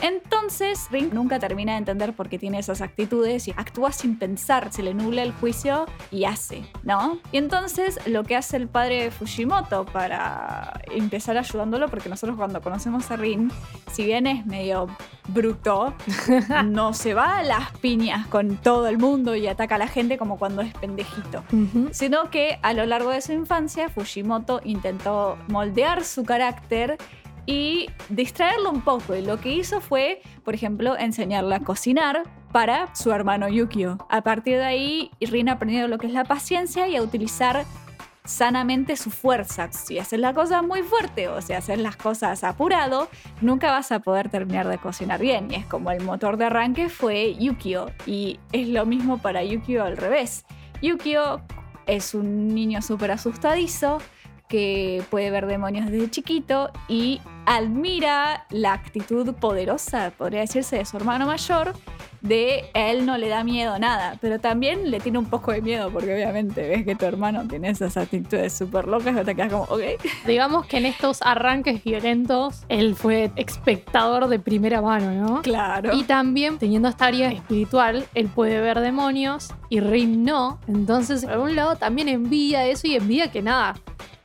[0.00, 4.72] Entonces, Ring nunca termina de entender por qué tiene esas actitudes y actúa sin pensar,
[4.72, 7.18] se le nubla el juicio y hace, ¿no?
[7.30, 12.60] Y entonces lo que hace el padre de Fujimoto para empezar ayudándolo, porque nosotros cuando
[12.60, 13.52] conocemos a Rin,
[13.92, 14.88] si bien es medio
[15.28, 15.94] bruto,
[16.64, 20.18] no se va a las piñas con todo el mundo y ataca a la gente
[20.18, 21.90] como cuando es pendejito Ujú.
[21.92, 26.98] sino que a lo largo de su infancia Fujimoto intentó moldear su carácter
[27.46, 29.14] y distraerlo un poco.
[29.14, 33.98] Y lo que hizo fue, por ejemplo, enseñarle a cocinar para su hermano Yukio.
[34.10, 37.64] A partir de ahí, Rin aprendió lo que es la paciencia y a utilizar
[38.24, 39.72] sanamente su fuerza.
[39.72, 43.08] Si haces la cosa muy fuerte o si haces las cosas apurado,
[43.40, 45.50] nunca vas a poder terminar de cocinar bien.
[45.50, 47.86] Y es como el motor de arranque fue Yukio.
[48.06, 50.44] Y es lo mismo para Yukio al revés.
[50.80, 51.42] Yukio
[51.86, 53.98] es un niño súper asustadizo
[54.52, 60.98] que puede ver demonios desde chiquito y admira la actitud poderosa, podría decirse, de su
[60.98, 61.72] hermano mayor,
[62.20, 65.62] de a él no le da miedo nada, pero también le tiene un poco de
[65.62, 69.50] miedo porque obviamente ves que tu hermano tiene esas actitudes súper locas y te quedas
[69.50, 69.80] como, ok.
[70.26, 75.40] Digamos que en estos arranques violentos, él fue espectador de primera mano, ¿no?
[75.40, 75.96] Claro.
[75.96, 80.60] Y también, teniendo esta área espiritual, él puede ver demonios y Rin no.
[80.68, 83.74] Entonces, por un lado, también envidia eso y envidia que nada,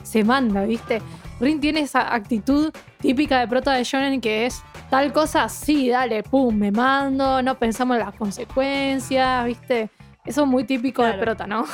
[0.07, 1.01] se manda, ¿viste?
[1.39, 6.23] Rin tiene esa actitud típica de prota de shonen que es tal cosa, sí, dale,
[6.23, 9.89] pum, me mando, no pensamos en las consecuencias, ¿viste?
[10.25, 11.65] Eso es muy típico de prota, ¿no?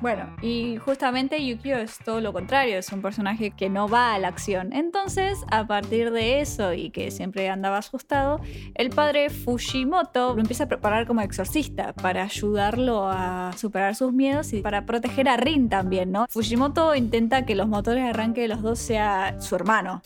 [0.00, 4.18] Bueno, y justamente Yukio es todo lo contrario, es un personaje que no va a
[4.18, 4.72] la acción.
[4.72, 8.40] Entonces, a partir de eso y que siempre andaba asustado,
[8.74, 14.52] el padre Fujimoto lo empieza a preparar como exorcista para ayudarlo a superar sus miedos
[14.52, 16.26] y para proteger a Rin también, ¿no?
[16.28, 20.02] Fujimoto intenta que los motores de arranque de los dos sea su hermano.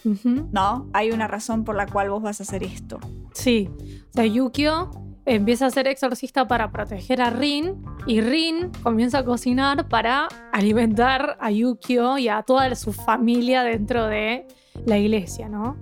[0.53, 0.89] ¿no?
[0.93, 2.99] Hay una razón por la cual vos vas a hacer esto.
[3.33, 3.69] Sí.
[4.11, 4.91] O sea, Yukio
[5.27, 11.37] empieza a ser exorcista para proteger a Rin y Rin comienza a cocinar para alimentar
[11.41, 14.47] a Yukio y a toda su familia dentro de
[14.87, 15.77] la iglesia, ¿no?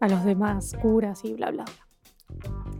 [0.00, 1.82] A los demás curas y bla, bla, bla.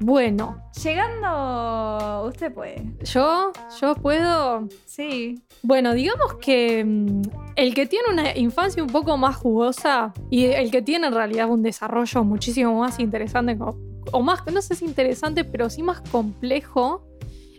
[0.00, 2.82] Bueno, Llegando, usted puede.
[3.04, 4.68] yo, yo puedo...
[4.84, 5.40] Sí.
[5.62, 7.22] Bueno, digamos que mm,
[7.54, 11.48] el que tiene una infancia un poco más jugosa y el que tiene en realidad
[11.48, 13.78] un desarrollo muchísimo más interesante, o,
[14.10, 17.06] o más, no sé si interesante, pero sí más complejo,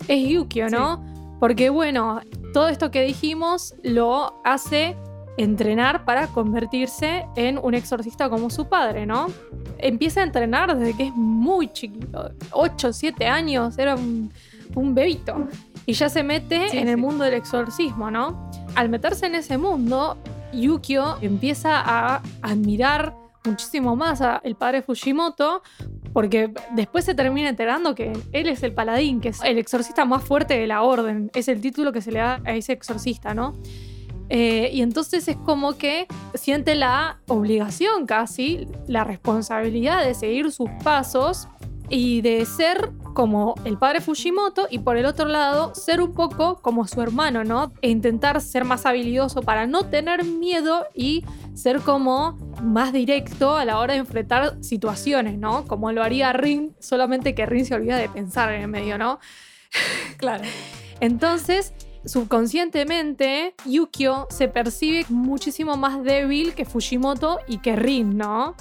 [0.07, 1.03] es Yukio, ¿no?
[1.39, 2.21] Porque bueno,
[2.53, 4.95] todo esto que dijimos lo hace
[5.37, 9.27] entrenar para convertirse en un exorcista como su padre, ¿no?
[9.79, 14.31] Empieza a entrenar desde que es muy chiquito, 8, 7 años, era un,
[14.75, 15.47] un bebito.
[15.85, 18.49] Y ya se mete Sí, en el mundo del exorcismo, ¿no?
[18.75, 20.17] Al meterse en ese mundo,
[20.53, 25.61] Yukio empieza a admirar muchísimo más al padre Fujimoto,
[26.13, 30.23] porque después se termina enterando que él es el paladín, que es el exorcista más
[30.23, 31.31] fuerte de la orden.
[31.33, 33.53] Es el título que se le da a ese exorcista, ¿no?
[34.29, 40.69] Eh, y entonces es como que siente la obligación casi, la responsabilidad de seguir sus
[40.83, 41.47] pasos
[41.93, 46.59] y de ser como el padre Fujimoto y por el otro lado ser un poco
[46.59, 47.71] como su hermano, ¿no?
[47.83, 53.63] E intentar ser más habilidoso para no tener miedo y ser como más directo a
[53.63, 55.67] la hora de enfrentar situaciones, ¿no?
[55.67, 59.19] Como lo haría Rin, solamente que Rin se olvida de pensar en el medio, ¿no?
[60.17, 60.45] Claro.
[60.99, 61.73] Entonces,
[62.05, 68.55] subconscientemente, Yukio se percibe muchísimo más débil que Fujimoto y que Rin, ¿no?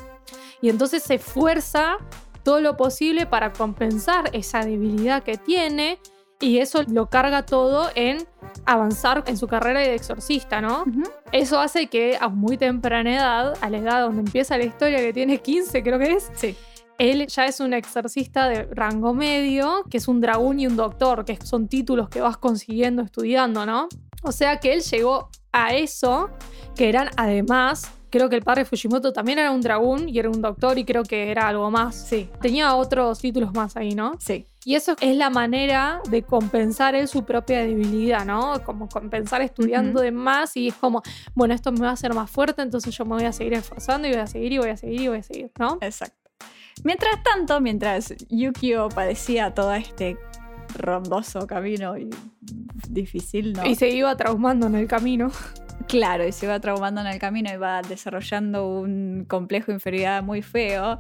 [0.61, 1.99] Y entonces se esfuerza
[2.43, 5.99] todo lo posible para compensar esa debilidad que tiene
[6.41, 8.27] y eso lo carga todo en
[8.67, 10.85] avanzar en su carrera de exorcista, ¿no?
[11.31, 15.13] Eso hace que a muy temprana edad, a la edad donde empieza la historia, que
[15.13, 16.57] tiene 15 creo que es, Sí.
[16.99, 21.25] él ya es un exorcista de rango medio, que es un dragón y un doctor,
[21.25, 23.89] que son títulos que vas consiguiendo estudiando, ¿no?
[24.23, 26.29] O sea que él llegó a eso,
[26.75, 30.43] que eran además, creo que el padre Fujimoto también era un dragón y era un
[30.43, 31.97] doctor y creo que era algo más.
[31.97, 32.29] Sí.
[32.43, 34.13] Tenía otros títulos más ahí, ¿no?
[34.21, 34.47] Sí.
[34.65, 38.63] Y eso es la manera de compensar él su propia debilidad, ¿no?
[38.65, 41.03] Como compensar estudiando de más y es como,
[41.35, 44.07] bueno, esto me va a hacer más fuerte, entonces yo me voy a seguir esforzando
[44.07, 45.79] y voy a seguir y voy a seguir y voy a seguir, ¿no?
[45.81, 46.31] Exacto.
[46.85, 50.19] Mientras tanto, mientras Yukio padecía todo este
[50.75, 52.11] rondoso camino y
[52.89, 53.67] difícil, ¿no?
[53.67, 55.33] Y se iba traumando en el camino.
[55.87, 60.23] Claro, y se iba traumando en el camino y va desarrollando un complejo de inferioridad
[60.23, 60.99] muy feo.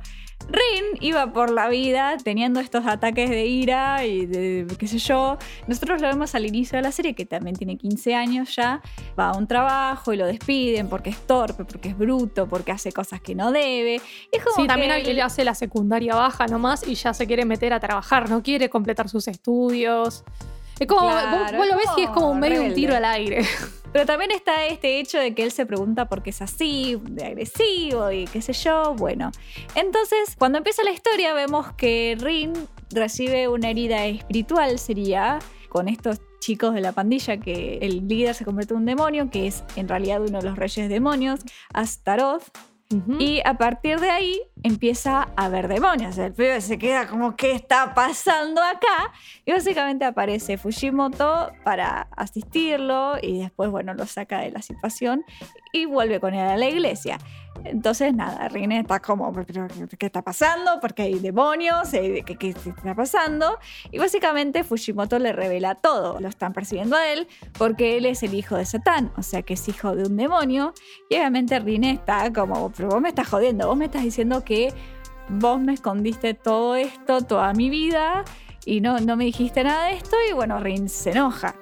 [0.49, 5.39] Rin iba por la vida teniendo estos ataques de ira y de qué sé yo.
[5.69, 8.83] Nosotros lo vemos al inicio de la serie, que también tiene 15 años ya.
[9.19, 12.91] Va a un trabajo y lo despiden porque es torpe, porque es bruto, porque hace
[12.93, 14.01] cosas que no debe.
[14.33, 17.45] Es como Sí, también que él hace la secundaria baja nomás y ya se quiere
[17.45, 20.25] meter a trabajar, no quiere completar sus estudios.
[20.79, 23.45] Es como, Claro, vos, vos lo ves y es como medio un tiro al aire.
[23.93, 27.25] Pero también está este hecho de que él se pregunta por qué es así, de
[27.27, 28.95] agresivo y qué sé yo.
[28.95, 29.31] Bueno,
[29.75, 32.53] entonces cuando empieza la historia vemos que Rin
[32.91, 38.45] recibe una herida espiritual, sería con estos chicos de la pandilla que el líder se
[38.45, 41.41] convierte en un demonio, que es en realidad uno de los reyes demonios,
[41.73, 42.45] Astaroth.
[43.19, 46.19] Y a partir de ahí empieza a ver demonios.
[46.19, 49.13] El pibe se queda como, ¿qué está pasando acá?
[49.45, 55.25] Y básicamente aparece Fujimoto para asistirlo y después, bueno, lo saca de la situación
[55.73, 57.19] y vuelve con él a la iglesia.
[57.65, 60.81] Entonces, nada, Rin está como, ¿pero qué está pasando?
[60.81, 63.59] Porque hay demonios, ¿qué, qué está pasando?
[63.91, 66.19] Y básicamente Fujimoto le revela todo.
[66.21, 69.55] Lo están persiguiendo a él porque él es el hijo de Satán, o sea que
[69.55, 70.75] es hijo de un demonio.
[71.09, 74.73] Y obviamente Rin está como, pero vos me estás jodiendo, vos me estás diciendo que
[75.29, 78.25] vos me escondiste todo esto, toda mi vida,
[78.65, 81.55] y no, no me dijiste nada de esto, y bueno, Rin se enoja.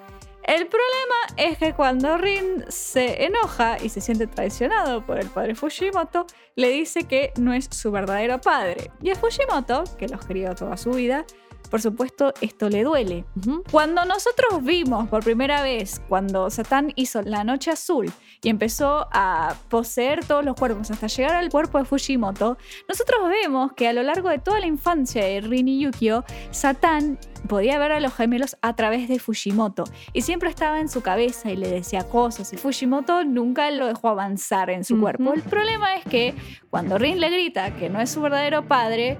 [0.45, 5.55] El problema es que cuando Rin se enoja y se siente traicionado por el padre
[5.55, 6.27] Fujimoto,
[6.57, 8.91] le dice que no es su verdadero padre.
[9.03, 11.25] Y a Fujimoto, que los crió toda su vida,
[11.71, 13.25] por supuesto esto le duele.
[13.71, 18.13] Cuando nosotros vimos por primera vez, cuando Satán hizo La Noche Azul
[18.43, 22.57] y empezó a poseer todos los cuerpos hasta llegar al cuerpo de Fujimoto,
[22.89, 27.19] nosotros vemos que a lo largo de toda la infancia de Rin y Yukio, Satán
[27.49, 31.51] podía ver a los gemelos a través de Fujimoto y siempre estaba en su cabeza
[31.51, 35.33] y le decía cosas y Fujimoto nunca lo dejó avanzar en su cuerpo.
[35.33, 36.35] El problema es que
[36.71, 39.19] cuando Rin le grita que no es su verdadero padre,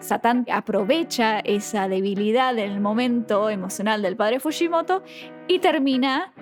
[0.00, 5.02] Satán aprovecha esa debilidad en el momento emocional del padre Fujimoto
[5.48, 6.32] y termina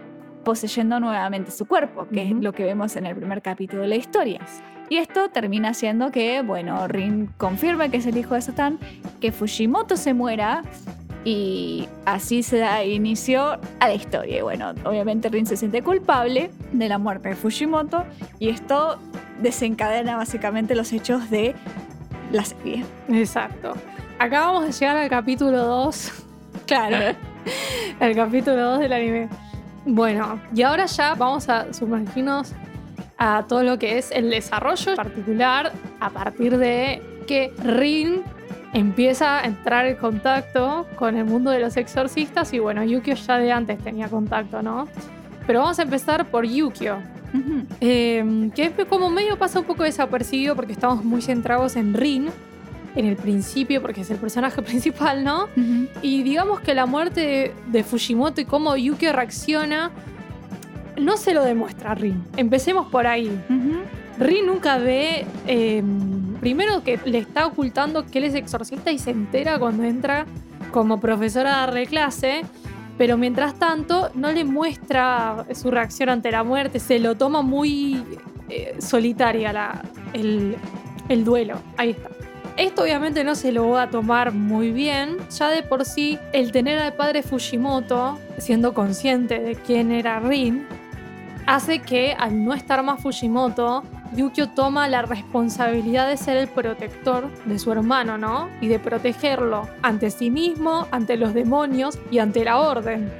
[0.47, 3.97] poseyendo nuevamente su cuerpo, que es lo que vemos en el primer capítulo de la
[3.97, 4.38] historia.
[4.88, 8.78] Y esto termina haciendo que, bueno, Rin confirme que es el hijo de Satán,
[9.20, 10.62] que Fujimoto se muera
[11.24, 14.38] y así se da inicio a la historia.
[14.38, 18.05] Y bueno, obviamente Rin se siente culpable de la muerte de Fujimoto
[18.38, 19.01] y esto
[19.42, 21.57] desencadena básicamente los hechos de
[22.30, 22.84] la serie.
[23.09, 23.74] Exacto.
[24.20, 26.12] Acá vamos a llegar al capítulo 2.
[26.66, 27.16] Claro.
[28.01, 29.28] el capítulo 2 del anime.
[29.87, 32.53] Bueno, y ahora ya vamos a sumergirnos
[33.18, 38.22] a todo lo que es el desarrollo particular a partir de que Rin
[38.72, 42.53] empieza a entrar en contacto con el mundo de los exorcistas.
[42.53, 44.89] Y bueno, Yukio ya de antes tenía contacto, ¿no?
[45.47, 46.99] Pero vamos a empezar por Yukio,
[47.80, 52.28] eh, que es como medio pasa un poco desapercibido porque estamos muy centrados en Rin
[52.97, 55.49] en el principio porque es el personaje principal, ¿no?
[56.03, 59.90] Y digamos que la muerte de, de Fujimoto y cómo Yukio reacciona
[60.99, 62.24] no se lo demuestra a Rin.
[62.36, 63.30] Empecemos por ahí.
[64.18, 65.82] Rin nunca ve, eh,
[66.40, 70.24] primero que le está ocultando que él es exorcista y se entera cuando entra
[70.72, 72.40] como profesora a darle clase,
[72.97, 78.03] pero mientras tanto no le muestra su reacción ante la muerte, se lo toma muy
[78.49, 79.82] eh, solitaria la-
[80.14, 80.57] el,
[81.11, 81.59] el duelo.
[81.76, 82.09] Ahí está.
[82.57, 85.18] Esto obviamente no se lo va a tomar muy bien.
[85.30, 90.66] Ya de por sí, el tener al padre Fujimoto, siendo consciente de quién era Rin,
[91.46, 93.82] hace que al no estar más Fujimoto,
[94.14, 98.48] Yukio toma la responsabilidad de ser el protector de su hermano, ¿no?
[98.62, 103.12] Y de protegerlo ante sí mismo, ante los demonios y ante la orden.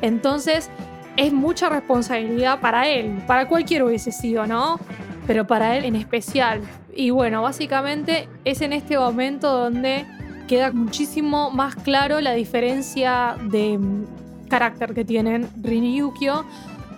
[0.00, 0.70] Entonces,
[1.18, 4.78] es mucha responsabilidad para él, para cualquier hubiese sido, ¿no?
[5.26, 6.62] Pero para él en especial.
[6.98, 10.04] Y bueno, básicamente es en este momento donde
[10.48, 16.44] queda muchísimo más claro la diferencia de mm, carácter que tienen Rin y Yukio.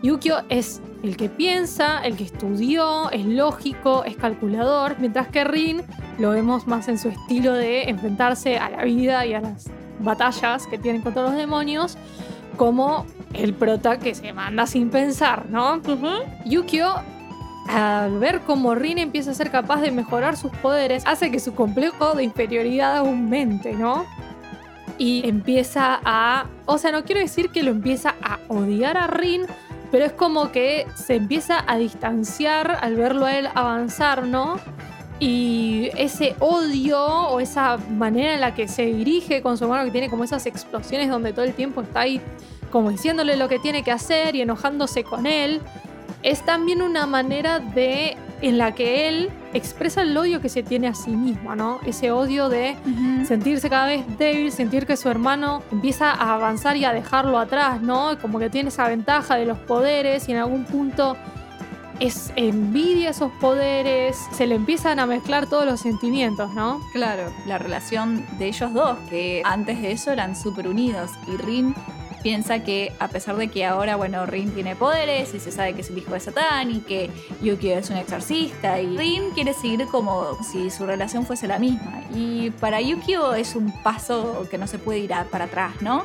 [0.02, 5.82] Yukio es el que piensa, el que estudió, es lógico, es calculador, mientras que Rin
[6.18, 9.66] lo vemos más en su estilo de enfrentarse a la vida y a las
[9.98, 11.98] batallas que tienen contra los demonios,
[12.56, 15.82] como el prota que se manda sin pensar, ¿no?
[16.46, 16.94] Yukio,
[17.68, 21.54] al ver cómo Rin empieza a ser capaz de mejorar sus poderes, hace que su
[21.54, 24.06] complejo de inferioridad aumente, ¿no?
[24.98, 26.46] Y empieza a...
[26.66, 29.46] O sea, no quiero decir que lo empieza a odiar a Rin,
[29.90, 34.58] pero es como que se empieza a distanciar al verlo a él avanzar, ¿no?
[35.18, 39.90] Y ese odio o esa manera en la que se dirige con su hermano, que
[39.90, 42.20] tiene como esas explosiones donde todo el tiempo está ahí
[42.70, 45.60] como diciéndole lo que tiene que hacer y enojándose con él,
[46.22, 50.88] es también una manera de en la que él expresa el odio que se tiene
[50.88, 51.78] a sí mismo, ¿no?
[51.84, 52.76] Ese odio de
[53.26, 57.82] sentirse cada vez débil, sentir que su hermano empieza a avanzar y a dejarlo atrás,
[57.82, 58.18] ¿no?
[58.20, 61.16] Como que tiene esa ventaja de los poderes y en algún punto
[61.98, 66.80] es envidia esos poderes, se le empiezan a mezclar todos los sentimientos, ¿no?
[66.94, 71.10] Claro, la relación de ellos dos, que antes de eso eran súper unidos.
[71.28, 71.74] Y Rin
[72.22, 75.80] piensa que a pesar de que ahora, bueno, Rin tiene poderes y se sabe que
[75.80, 77.10] es el hijo de Satán y que
[77.42, 82.02] Yukio es un exorcista, y Rin quiere seguir como si su relación fuese la misma.
[82.14, 86.04] Y para Yukio es un paso que no se puede ir a- para atrás, ¿no?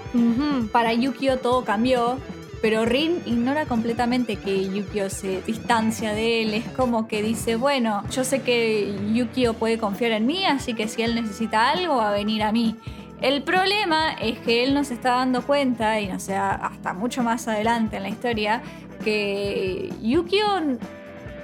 [0.72, 2.18] Para Yukio todo cambió,
[2.62, 6.54] pero Rin ignora completamente que Yukio se distancia de él.
[6.54, 10.88] Es como que dice, bueno, yo sé que Yukio puede confiar en mí, así que
[10.88, 12.76] si él necesita algo va a venir a mí.
[13.22, 17.24] El problema es que él no se está dando cuenta, y no sé, hasta mucho
[17.24, 18.62] más adelante en la historia,
[19.04, 20.44] que Yukio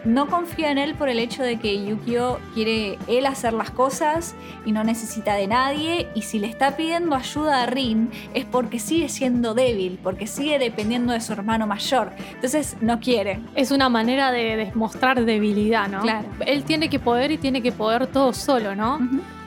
[0.03, 4.35] no confía en él por el hecho de que Yukio quiere él hacer las cosas
[4.65, 8.79] y no necesita de nadie y si le está pidiendo ayuda a Rin es porque
[8.79, 12.13] sigue siendo débil, porque sigue dependiendo de su hermano mayor.
[12.33, 13.39] Entonces no quiere.
[13.55, 16.01] Es una manera de demostrar debilidad, ¿no?
[16.01, 16.27] Claro.
[16.45, 18.99] Él tiene que poder y tiene que poder todo solo, ¿no?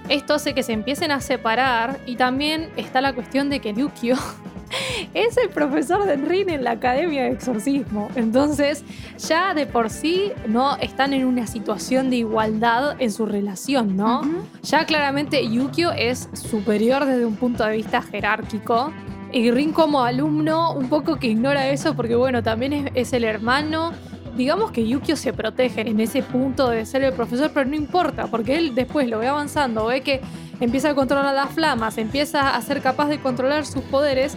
[0.09, 4.17] Esto hace que se empiecen a separar y también está la cuestión de que Yukio
[5.15, 8.11] es el profesor de Rin en la Academia de Exorcismo.
[8.15, 8.85] Entonces,
[9.19, 14.23] ya de por sí no están en una situación de igualdad en su relación, ¿no?
[14.63, 18.93] Ya claramente Yukio es superior desde un punto de vista jerárquico.
[19.33, 23.25] Y Rin como alumno un poco que ignora eso porque bueno, también es, es el
[23.25, 23.93] hermano
[24.37, 28.27] digamos que Yukio se protege en ese punto de ser el profesor, pero no importa,
[28.27, 30.21] porque él después lo ve avanzando, ve que
[30.61, 34.37] empieza a controlar las flamas, empieza a ser capaz de controlar sus poderes.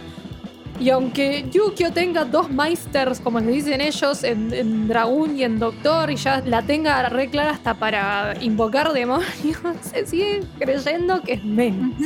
[0.80, 5.58] Y aunque Yukio tenga dos Meisters, como les dicen ellos, en, en Dragón y en
[5.58, 9.26] Doctor, y ya la tenga re clara hasta para invocar demonios,
[9.80, 11.96] se sigue creyendo que es menos.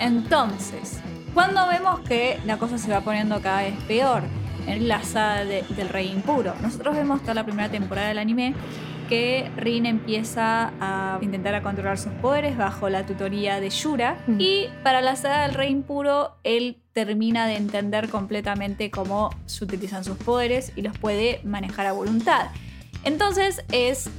[0.00, 1.00] Entonces,
[1.32, 4.24] cuando vemos que la cosa se va poniendo cada vez peor
[4.66, 8.54] en la saga de- del Rey Impuro, nosotros vemos toda la primera temporada del anime
[9.08, 14.40] que Rin empieza a intentar a controlar sus poderes bajo la tutoría de Yura Mm.
[14.40, 20.02] y para la saga del Rey Impuro él termina de entender completamente cómo se utilizan
[20.02, 22.48] sus poderes y los puede manejar a voluntad.
[23.04, 24.10] Entonces es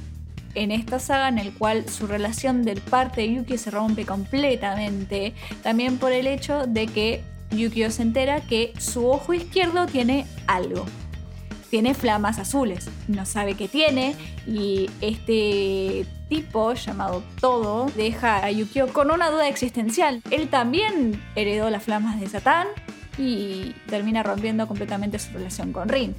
[0.54, 5.34] en esta saga en el cual su relación del parte de Yukio se rompe completamente,
[5.62, 10.84] también por el hecho de que Yukio se entera que su ojo izquierdo tiene algo.
[11.70, 14.14] Tiene flamas azules, no sabe qué tiene
[14.46, 20.22] y este tipo llamado Todo deja a Yukio con una duda existencial.
[20.30, 22.68] Él también heredó las flamas de Satán
[23.18, 26.14] y termina rompiendo completamente su relación con Rin.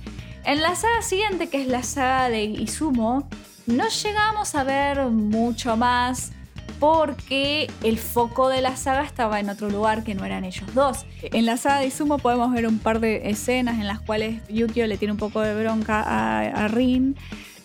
[0.46, 3.28] En la saga siguiente, que es la saga de Izumo,
[3.66, 6.32] no llegamos a ver mucho más
[6.80, 11.06] porque el foco de la saga estaba en otro lugar que no eran ellos dos.
[11.22, 14.88] En la saga de Izumo podemos ver un par de escenas en las cuales Yukio
[14.88, 17.16] le tiene un poco de bronca a, a Rin,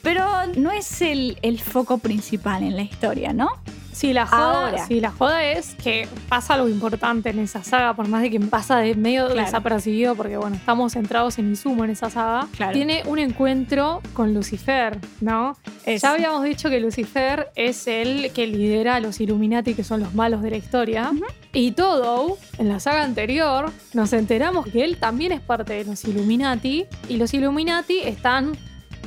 [0.03, 0.25] pero
[0.57, 3.49] no es el, el foco principal en la historia, ¿no?
[3.95, 4.87] Sí, la joda, Ahora.
[4.87, 8.41] sí, la joda es que pasa algo importante en esa saga, por más de que
[8.41, 9.41] pasa de medio Claro.
[9.47, 12.49] desapercibido, porque bueno, estamos centrados en Izumo en esa saga.
[12.57, 12.73] Claro.
[12.73, 15.57] Tiene un encuentro con Lucifer, ¿no?
[15.87, 20.01] Es- Ya habíamos dicho que Lucifer es el que lidera a los Illuminati, que son
[20.01, 21.13] los malos de la historia.
[21.53, 26.05] Y todo, en la saga anterior, nos enteramos que él también es parte de los
[26.05, 26.87] Illuminati.
[27.09, 28.57] Y los Illuminati están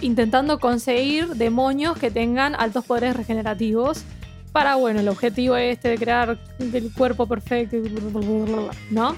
[0.02, 4.04] intentando conseguir demonios que tengan altos poderes regenerativos.
[4.58, 7.78] Para, bueno, el objetivo este de crear el cuerpo perfecto,
[8.90, 9.16] ¿no?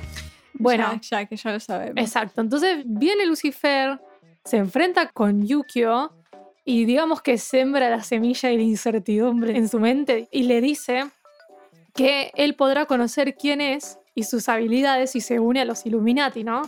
[0.53, 1.95] Bueno, ya, ya que ya lo sabemos.
[1.95, 2.41] Exacto.
[2.41, 4.01] Entonces viene Lucifer,
[4.43, 6.11] se enfrenta con Yukio
[6.65, 11.05] y digamos que sembra la semilla de la incertidumbre en su mente y le dice
[11.93, 16.43] que él podrá conocer quién es y sus habilidades si se une a los Illuminati,
[16.43, 16.63] ¿no?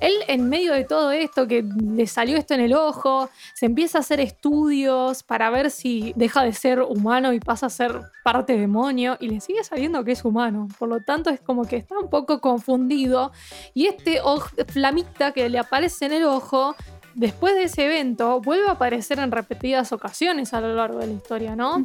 [0.00, 3.98] Él en medio de todo esto, que le salió esto en el ojo, se empieza
[3.98, 8.58] a hacer estudios para ver si deja de ser humano y pasa a ser parte
[8.58, 10.68] demonio y le sigue saliendo que es humano.
[10.78, 13.32] Por lo tanto es como que está un poco confundido
[13.72, 14.20] y este
[14.68, 16.76] flamita que le aparece en el ojo,
[17.14, 21.12] después de ese evento, vuelve a aparecer en repetidas ocasiones a lo largo de la
[21.14, 21.82] historia, ¿no?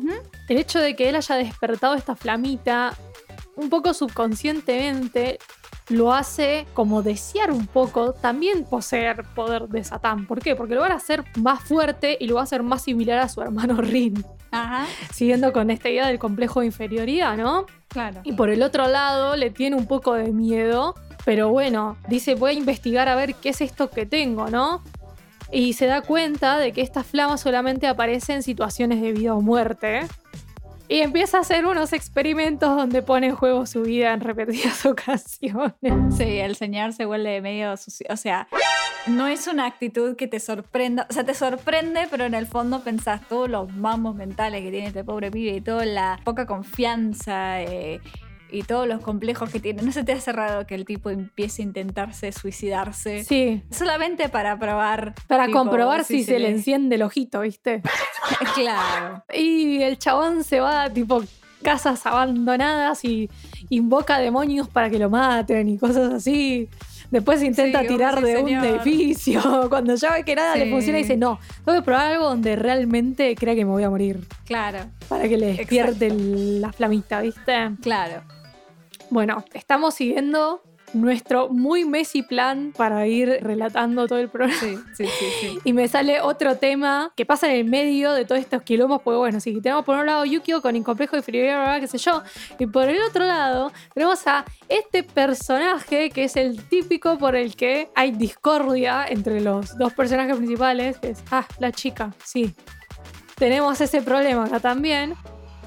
[0.49, 2.93] El hecho de que él haya despertado esta flamita,
[3.56, 5.39] un poco subconscientemente,
[5.89, 10.26] lo hace como desear un poco también poseer poder de Satán.
[10.26, 10.56] ¿Por qué?
[10.56, 13.30] Porque lo va a hacer más fuerte y lo va a hacer más similar a
[13.30, 17.66] su hermano Rin, Ajá, siguiendo con esta idea del complejo de inferioridad, ¿no?
[17.88, 18.22] claro.
[18.24, 22.51] Y por el otro lado le tiene un poco de miedo, pero bueno, dice voy
[22.51, 24.84] a investigar a ver qué es esto que tengo, ¿no?
[25.51, 29.41] Y se da cuenta de que esta flama solamente aparece en situaciones de vida o
[29.41, 30.01] muerte.
[30.88, 35.73] Y empieza a hacer unos experimentos donde pone en juego su vida en repetidas ocasiones.
[36.15, 38.05] Sí, el señor se vuelve medio sucio.
[38.09, 38.47] O sea,
[39.07, 41.07] no es una actitud que te sorprenda.
[41.09, 44.88] O sea, te sorprende, pero en el fondo pensás todos los mamos mentales que tiene
[44.88, 47.99] este pobre pibe y toda la poca confianza eh,
[48.52, 49.82] y todos los complejos que tiene.
[49.82, 53.24] ¿No se te hace raro que el tipo empiece a intentarse suicidarse?
[53.24, 55.16] Sí, Solamente para probar.
[55.28, 57.82] para tipo, comprobar si, se, le le- enciende el ojito, ¿viste?
[58.56, 59.24] Claro.
[59.34, 61.24] Y el chabón se va a tipo
[61.62, 63.30] casas abandonadas y
[63.70, 66.70] invoca demonios para que lo maten y cosas así.
[67.12, 69.41] Después intenta Sí, tirar sí, de un edificio.
[69.70, 73.36] Cuando ya ve que nada le funciona, dice: No, tengo que probar algo donde realmente
[73.36, 74.28] crea que me voy a morir.
[74.46, 77.72] Claro, Para que le despierte la flamita, ¿viste?
[77.82, 78.24] claro.
[79.10, 80.62] Bueno, estamos siguiendo
[80.93, 84.60] nuestro muy Messi plan para ir relatando todo el programa.
[84.60, 85.60] Sí, sí, sí, sí.
[85.64, 89.18] Y me sale otro tema que pasa en el medio de todos estos quilombos, porque
[89.18, 92.24] bueno, si tenemos por un lado Yukio con incomplejo bla, bla, qué sé yo,
[92.58, 97.56] y por el otro lado tenemos a este personaje que es el típico por el
[97.56, 102.56] que hay discordia entre los dos personajes principales, que es, ah, la chica, sí.
[103.36, 105.14] Tenemos ese problema acá también,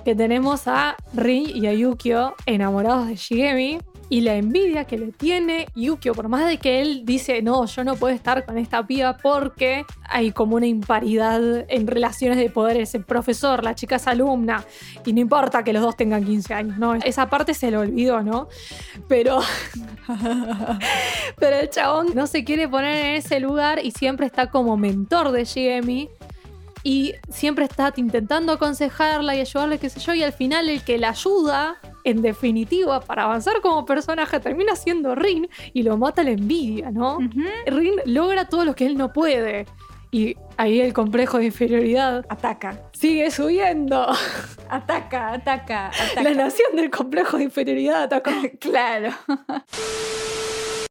[0.09, 3.78] que tenemos a Rin y a Yukio enamorados de Shigemi,
[4.09, 7.84] y la envidia que le tiene Yukio, por más de que él dice, no, yo
[7.84, 12.78] no puedo estar con esta piba porque hay como una imparidad en relaciones de poder,
[12.78, 14.64] es el profesor, la chica es alumna,
[15.04, 16.94] y no importa que los dos tengan 15 años, ¿no?
[16.94, 18.48] Esa parte se le olvidó, ¿no?
[19.09, 19.40] Pero,
[21.38, 25.32] pero el chabón no se quiere poner en ese lugar y siempre está como mentor
[25.32, 26.09] de Shiemi
[26.83, 30.99] y siempre está intentando aconsejarla y ayudarle, qué sé yo, y al final el que
[30.99, 36.31] la ayuda, en definitiva, para avanzar como personaje, termina siendo Rin y lo mata la
[36.31, 37.18] envidia, ¿no?
[37.66, 39.66] Rin logra todo lo que él no puede.
[40.11, 44.07] Y ahí el complejo de inferioridad Ataca, sigue subiendo.
[44.70, 46.22] ataca, ataca, ataca.
[46.22, 48.31] La nación del complejo de inferioridad atacó.
[48.61, 49.11] Claro.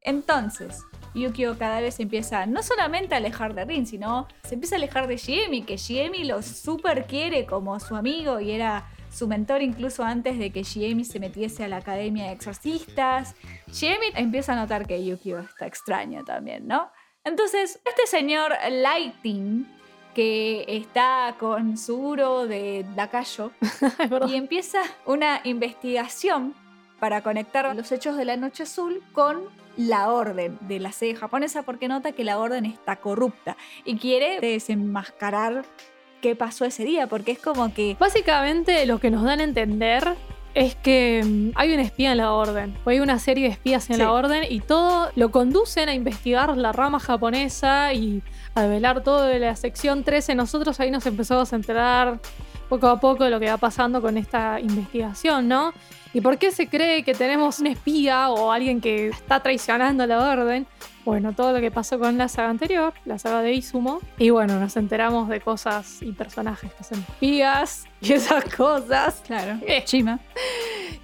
[0.04, 0.84] Entonces,
[1.18, 4.78] Yukio cada vez se empieza no solamente a alejar de Rin, sino se empieza a
[4.78, 9.62] alejar de Shiemi, que Shiemi lo super quiere como su amigo y era su mentor
[9.62, 13.36] incluso antes de que Shiemi se metiese a la academia de exorcistas.
[13.72, 16.92] Shiemi empieza a notar que Yukio está extraño también, ¿no?
[17.24, 19.68] Entonces, este señor Lighting,
[20.14, 23.52] que está con Suro de Lacayo,
[24.00, 24.30] Es verdad.
[24.30, 26.56] y empieza una investigación
[27.00, 29.42] para conectar los hechos de la Noche Azul con
[29.78, 34.40] la orden de la sede japonesa porque nota que la orden está corrupta y quiere
[34.40, 35.66] desenmascarar
[36.22, 40.16] qué pasó ese día porque es como que Básicamente lo que nos dan a entender
[40.56, 43.88] es que mm, hay un espía en la orden, o hay una serie de espías
[43.92, 44.02] en Sí.
[44.02, 48.24] la orden y todo lo conducen a investigar la rama japonesa y
[48.56, 50.34] a develar todo de la sección 13.
[50.34, 52.20] Nosotros ahí nos empezamos a enterar
[52.70, 55.74] poco a poco de lo que va pasando con esta investigación, ¿no?
[56.14, 60.20] ¿Y por qué se cree que tenemos un espía o alguien que está traicionando la
[60.32, 60.66] orden?
[61.06, 64.02] Bueno, todo lo que pasó con la saga anterior, la saga de Izumo.
[64.18, 69.22] Y bueno, nos enteramos de cosas y personajes que son espías y esas cosas.
[69.26, 69.84] claro Eh.
[69.86, 70.20] Chima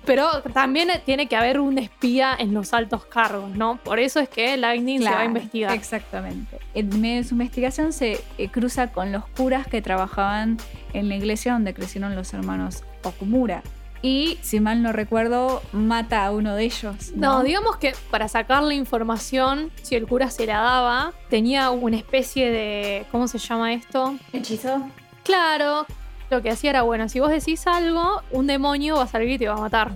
[0.05, 3.77] Pero también tiene que haber un espía en los altos cargos, ¿no?
[3.77, 5.73] Por eso es que Lightning se va a Claro, investigar.
[5.73, 10.57] exactamente en medio de su investigación se eh, cruza con los curas que trabajaban
[10.93, 13.63] en la iglesia donde crecieron los hermanos Okumura
[14.03, 18.27] y si mal no recuerdo mata a uno de ellos No, no, digamos que para
[18.27, 23.05] sacar la información, si el cura se la daba, tenía una especie de.
[23.11, 24.15] ¿Cómo se llama esto?
[24.33, 24.85] hechizo
[25.23, 25.85] Claro,
[26.29, 29.37] lo que hacía era bueno, si vos decís algo, un demonio va a salir y
[29.37, 29.93] te va a matar.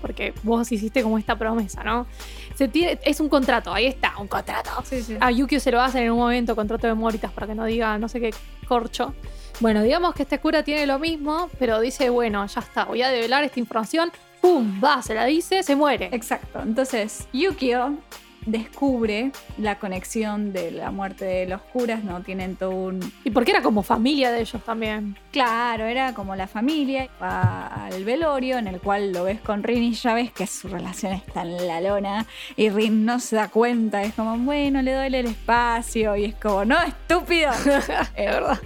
[0.00, 2.06] Porque vos hiciste como esta promesa, ¿no?
[2.54, 4.70] Se tiene- es un contrato, ahí está, un contrato.
[4.84, 5.16] sí, sí.
[5.20, 7.98] A Yukio se lo hacen en un momento, contrato de moritas, para que no diga
[7.98, 8.30] no sé qué
[8.66, 9.14] corcho.
[9.60, 13.10] Bueno, digamos que este cura tiene lo mismo, pero dice, bueno, ya está, voy a
[13.10, 14.10] develar esta información.
[14.40, 14.80] ¡Pum!
[14.82, 16.08] Va, se la dice, se muere.
[16.12, 16.60] Exacto.
[16.62, 17.98] Entonces, Yukio
[18.46, 22.22] descubre la conexión de la muerte de los curas, ¿no?
[22.22, 23.12] Tienen todo un...
[23.24, 25.18] Y porque era como familia de ellos también.
[25.30, 27.08] Claro, era como la familia.
[27.22, 30.68] Va al velorio en el cual lo ves con Rin y ya ves que su
[30.68, 34.02] relación está en la lona y Rin no se da cuenta.
[34.02, 37.50] Es como, bueno, le doy el espacio y es como, no, estúpido.
[38.16, 38.58] es verdad.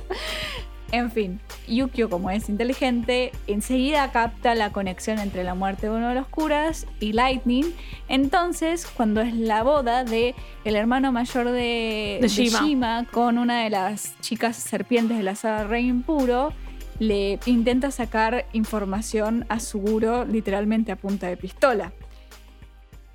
[0.95, 6.11] En fin, Yukio, como es inteligente, enseguida capta la conexión entre la muerte de uno
[6.11, 7.65] de los curas y Lightning.
[8.07, 12.61] Entonces, cuando es la boda de el hermano mayor de, De Shima.
[12.61, 16.53] Shima con una de las chicas serpientes de la saga Rey Impuro,
[17.01, 21.93] le intenta sacar información a Suguro literalmente a punta de pistola.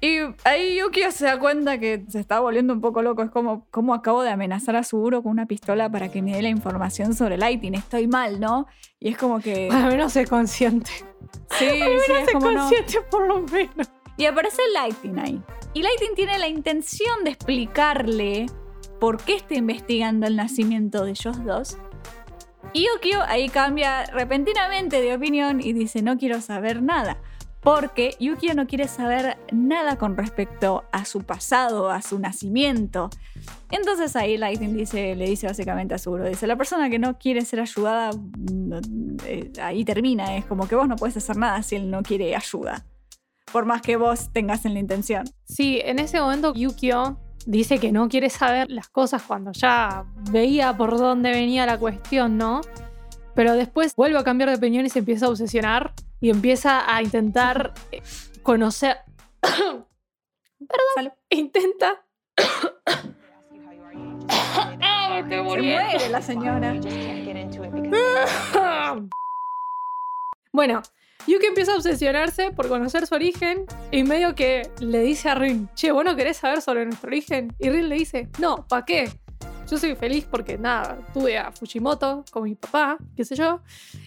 [0.01, 3.21] Y ahí Yukio se da cuenta que se está volviendo un poco loco.
[3.21, 6.41] Es como, ¿cómo acabo de amenazar a Suguro con una pistola para que me dé
[6.41, 7.75] la información sobre Lighting?
[7.75, 8.65] Estoy mal, ¿no?
[8.99, 9.69] Y es como que.
[9.69, 10.91] Al menos sé consciente.
[11.51, 12.59] Sí, sí, es sé como no.
[12.61, 13.89] consciente por lo menos.
[14.15, 15.41] Y aparece Lighting ahí.
[15.73, 18.45] Y Lighting tiene la intención de explicarle
[18.99, 21.77] por qué está investigando el nacimiento de ellos dos.
[22.73, 27.17] Y Yukio ahí cambia repentinamente de opinión y dice, no quiero saber nada.
[27.61, 33.09] Porque Yukio no quiere saber nada con respecto a su pasado, a su nacimiento.
[33.69, 37.41] Entonces ahí Lighting dice, le dice básicamente a Suguro, dice, la persona que no quiere
[37.43, 38.11] ser ayudada,
[38.49, 38.79] no-
[39.25, 42.35] eh, ahí termina, es como que vos no puedes hacer nada si él no quiere
[42.35, 42.85] ayuda.
[43.51, 45.25] Por más que vos tengas en la intención.
[45.43, 50.75] Sí, en ese momento Yukio dice que no quiere saber las cosas cuando ya veía
[50.77, 52.61] por dónde venía la cuestión, ¿no?
[53.35, 57.01] Pero después vuelve a cambiar de opinión y se empieza a obsesionar y empieza a
[57.01, 58.01] intentar eh,
[58.43, 58.97] conocer.
[60.95, 61.11] Salud.
[61.29, 62.05] Intenta.
[64.31, 66.73] Ah, me estoy Se muere la señora.
[70.51, 70.81] Bueno,
[71.27, 75.69] Yuki empieza a obsesionarse por conocer su origen y medio que le dice a Rin,
[75.75, 77.55] che, ¿vos no querés saber sobre nuestro origen?
[77.59, 79.09] Y Rin le dice, no, ¿para qué?
[79.69, 83.61] Yo soy feliz porque nada, tuve a Fujimoto como mi papá, qué sé yo.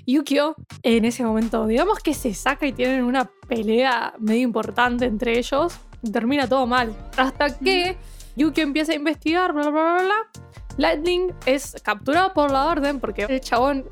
[0.07, 5.39] Yukio, en ese momento, digamos que se saca y tienen una pelea medio importante entre
[5.39, 5.75] ellos.
[6.03, 6.93] Y termina todo mal.
[7.17, 7.97] Hasta que
[8.35, 10.43] Yukio empieza a investigar, bla, bla, bla, bla.
[10.79, 13.85] Lightning es capturado por la orden porque el chabón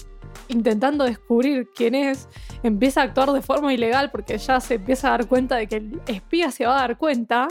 [0.48, 2.28] intentando descubrir quién es,
[2.62, 5.76] empieza a actuar de forma ilegal porque ya se empieza a dar cuenta de que
[5.76, 7.48] el espía se va a dar cuenta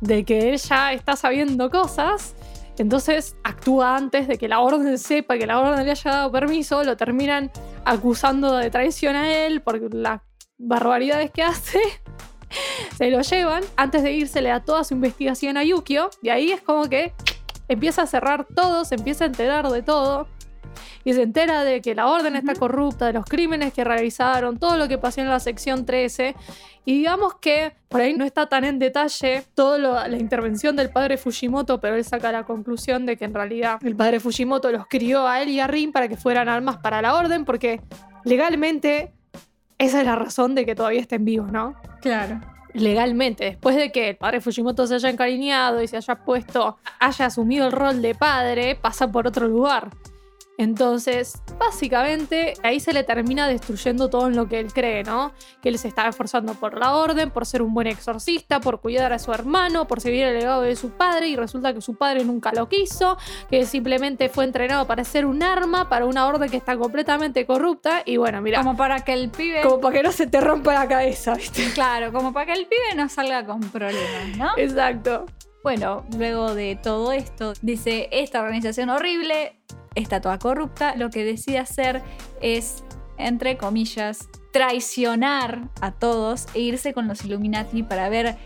[0.00, 2.34] de que él ya está sabiendo cosas.
[2.78, 6.82] Entonces actúa antes de que la orden sepa que la orden le haya dado permiso,
[6.82, 7.50] lo terminan
[7.84, 10.20] acusando de traición a él por las
[10.58, 11.80] barbaridades que hace.
[12.96, 16.52] Se lo llevan, antes de irse le da toda su investigación a Yukio y ahí
[16.52, 17.12] es como que
[17.68, 20.28] empieza a cerrar todo, se empieza a enterar de todo
[21.04, 24.76] y se entera de que la orden está corrupta, de los crímenes que realizaron, todo
[24.76, 26.34] lo que pasó en la sección 13.
[26.86, 31.16] Y digamos que por ahí no está tan en detalle toda la intervención del padre
[31.16, 35.26] Fujimoto, pero él saca la conclusión de que en realidad el padre Fujimoto los crió
[35.26, 37.80] a él y a Rin para que fueran armas para la orden, porque
[38.24, 39.12] legalmente
[39.78, 41.74] esa es la razón de que todavía estén vivos, ¿no?
[42.00, 42.40] Claro.
[42.74, 47.26] legalmente, después de que el padre Fujimoto se haya encariñado y se haya puesto, haya
[47.26, 49.90] asumido el rol de padre, pasa por otro lugar.
[50.56, 55.32] Entonces, básicamente, ahí se le termina destruyendo todo en lo que él cree, ¿no?
[55.60, 59.12] Que él se estaba esforzando por la orden, por ser un buen exorcista, por cuidar
[59.12, 62.24] a su hermano, por seguir el legado de su padre, y resulta que su padre
[62.24, 63.18] nunca lo quiso,
[63.50, 68.02] que simplemente fue entrenado para ser un arma, para una orden que está completamente corrupta,
[68.04, 69.62] y bueno, mira, Como para que el pibe.
[69.62, 71.70] como para que no se te rompa la cabeza, ¿viste?
[71.74, 74.50] Claro, como para que el pibe no salga con problemas, ¿no?
[74.56, 75.26] Exacto.
[75.64, 79.56] Bueno, luego de todo esto, dice, esta organización horrible
[79.94, 82.02] está toda corrupta, lo que decide hacer
[82.42, 82.84] es,
[83.16, 88.36] entre comillas, traicionar a todos e irse con los Illuminati para ver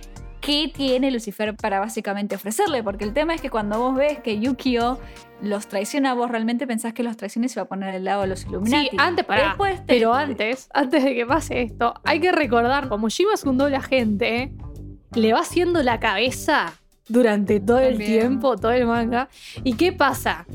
[0.41, 4.39] qué tiene Lucifer para básicamente ofrecerle, porque el tema es que cuando vos ves que
[4.39, 5.01] Yukio
[5.43, 8.23] los traiciona, vos realmente pensás que los traiciona y se va a poner al lado
[8.23, 8.91] de los Illuminati.
[8.91, 12.89] Sí, antes, pará, Después te- pero antes, antes de que pase esto, hay que recordar,
[12.89, 14.53] como Shiva es un doble agente,
[15.15, 16.75] le va haciendo la cabeza
[17.09, 19.29] durante todo el tiempo, todo el manga.
[19.65, 20.47] ¿Y qué pasa?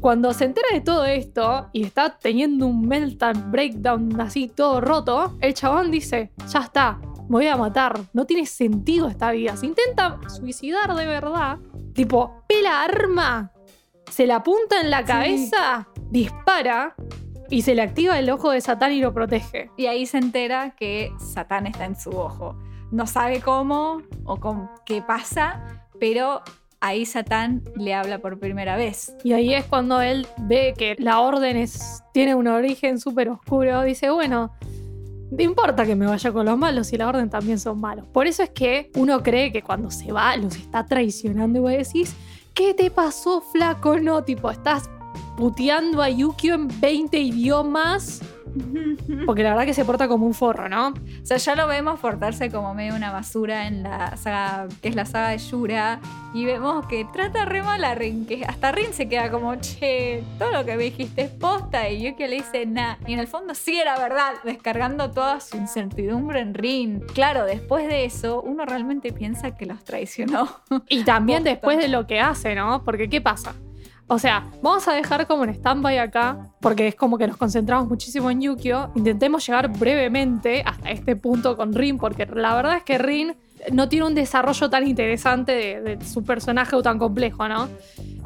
[0.00, 5.36] Cuando se entera de todo esto y está teniendo un meltdown, breakdown así todo roto,
[5.40, 6.98] el chabón dice, ya está,
[7.28, 9.56] me voy a matar, no tiene sentido esta vida.
[9.56, 11.58] Se intenta suicidar de verdad,
[11.92, 13.52] tipo, pela arma,
[14.10, 16.94] se la apunta en la cabeza, dispara
[17.50, 19.70] y se le activa el ojo de Satán y lo protege.
[19.76, 22.56] Y ahí se entera que Satán está en su ojo.
[22.90, 26.42] No sabe cómo o con qué pasa, pero
[26.80, 29.14] ahí Satán le habla por primera vez.
[29.22, 33.82] Y ahí es cuando él ve que la orden es, tiene un origen súper oscuro.
[33.82, 34.52] Dice, bueno,
[35.30, 38.06] no importa que me vaya con los malos y la orden también son malos.
[38.08, 41.70] Por eso es que uno cree que cuando se va los está traicionando y vos
[41.70, 42.14] decís,
[42.54, 44.00] ¿qué te pasó, flaco?
[44.00, 44.90] No, tipo, estás
[45.36, 48.22] puteando a Yukio en 20 idiomas.
[49.26, 50.88] Porque la verdad que se porta como un forro, ¿no?
[50.88, 54.94] O sea, ya lo vemos portarse como medio una basura en la saga, que es
[54.94, 56.00] la saga de Yura,
[56.34, 60.22] y vemos que trata re mal a Rin, que hasta Rin se queda como, che,
[60.38, 63.26] todo lo que me dijiste es posta, y Yuki le dice, nah, y en el
[63.26, 67.00] fondo sí era verdad, descargando toda su incertidumbre en Rin.
[67.14, 70.48] Claro, después de eso, uno realmente piensa que los traicionó.
[70.88, 71.50] Y también Posta.
[71.50, 72.84] después de lo que hace, ¿no?
[72.84, 73.54] Porque ¿qué pasa?
[74.12, 77.88] O sea, vamos a dejar como en stand-by acá, porque es como que nos concentramos
[77.88, 78.90] muchísimo en Yukio.
[78.96, 83.36] Intentemos llegar brevemente hasta este punto con Rin, porque la verdad es que Rin
[83.70, 87.68] no tiene un desarrollo tan interesante de, de su personaje o tan complejo, ¿no?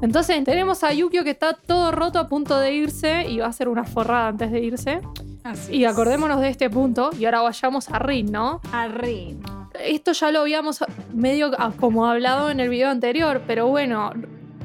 [0.00, 3.48] Entonces tenemos a Yukio que está todo roto a punto de irse y va a
[3.50, 5.00] hacer una forrada antes de irse.
[5.42, 8.62] Así Y acordémonos de este punto y ahora vayamos a Rin, ¿no?
[8.72, 9.42] A Rin.
[9.80, 10.82] esto ya lo habíamos
[11.12, 14.12] medio como hablado en el video anterior, pero bueno,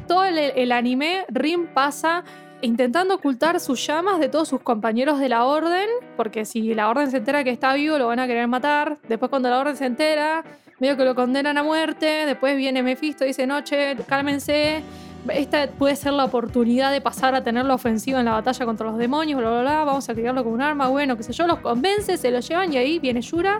[0.10, 2.24] todo el, anime, Rin pasa
[2.62, 5.88] intentando ocultar sus llamas de todos sus compañeros de la orden,
[6.18, 8.98] porque si la orden se entera que está vivo, lo van a querer matar.
[9.08, 10.44] Después cuando la orden se entera,
[10.80, 12.26] medio que lo condenan a muerte.
[12.26, 14.82] Después viene Mephisto y dice, noche, cálmense.
[15.32, 18.88] Esta puede ser la oportunidad de pasar a tener la ofensiva en la batalla contra
[18.88, 19.84] los demonios, bla, bla, bla.
[19.84, 21.46] Vamos a criarlo como un arma, bueno, qué sé yo.
[21.46, 23.60] Los convence, se lo llevan y ahí viene Yura.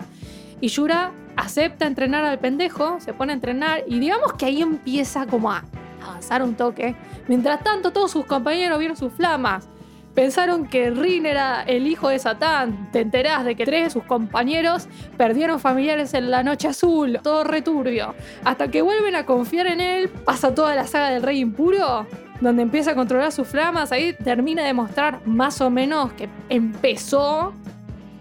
[0.60, 5.26] Y Yura acepta entrenar al pendejo, se pone a entrenar y digamos que ahí empieza
[5.26, 5.64] como a
[6.10, 6.94] avanzar un toque.
[7.28, 9.68] Mientras tanto, todos sus compañeros vieron sus flamas.
[10.14, 12.90] Pensaron que Rin era el hijo de Satán.
[12.90, 17.20] Te enterás de que tres de sus compañeros perdieron familiares en la noche azul.
[17.22, 18.14] Todo returbio.
[18.44, 22.06] Hasta que vuelven a confiar en él, pasa toda la saga del rey impuro,
[22.40, 23.92] donde empieza a controlar sus flamas.
[23.92, 27.54] Ahí termina de mostrar más o menos que empezó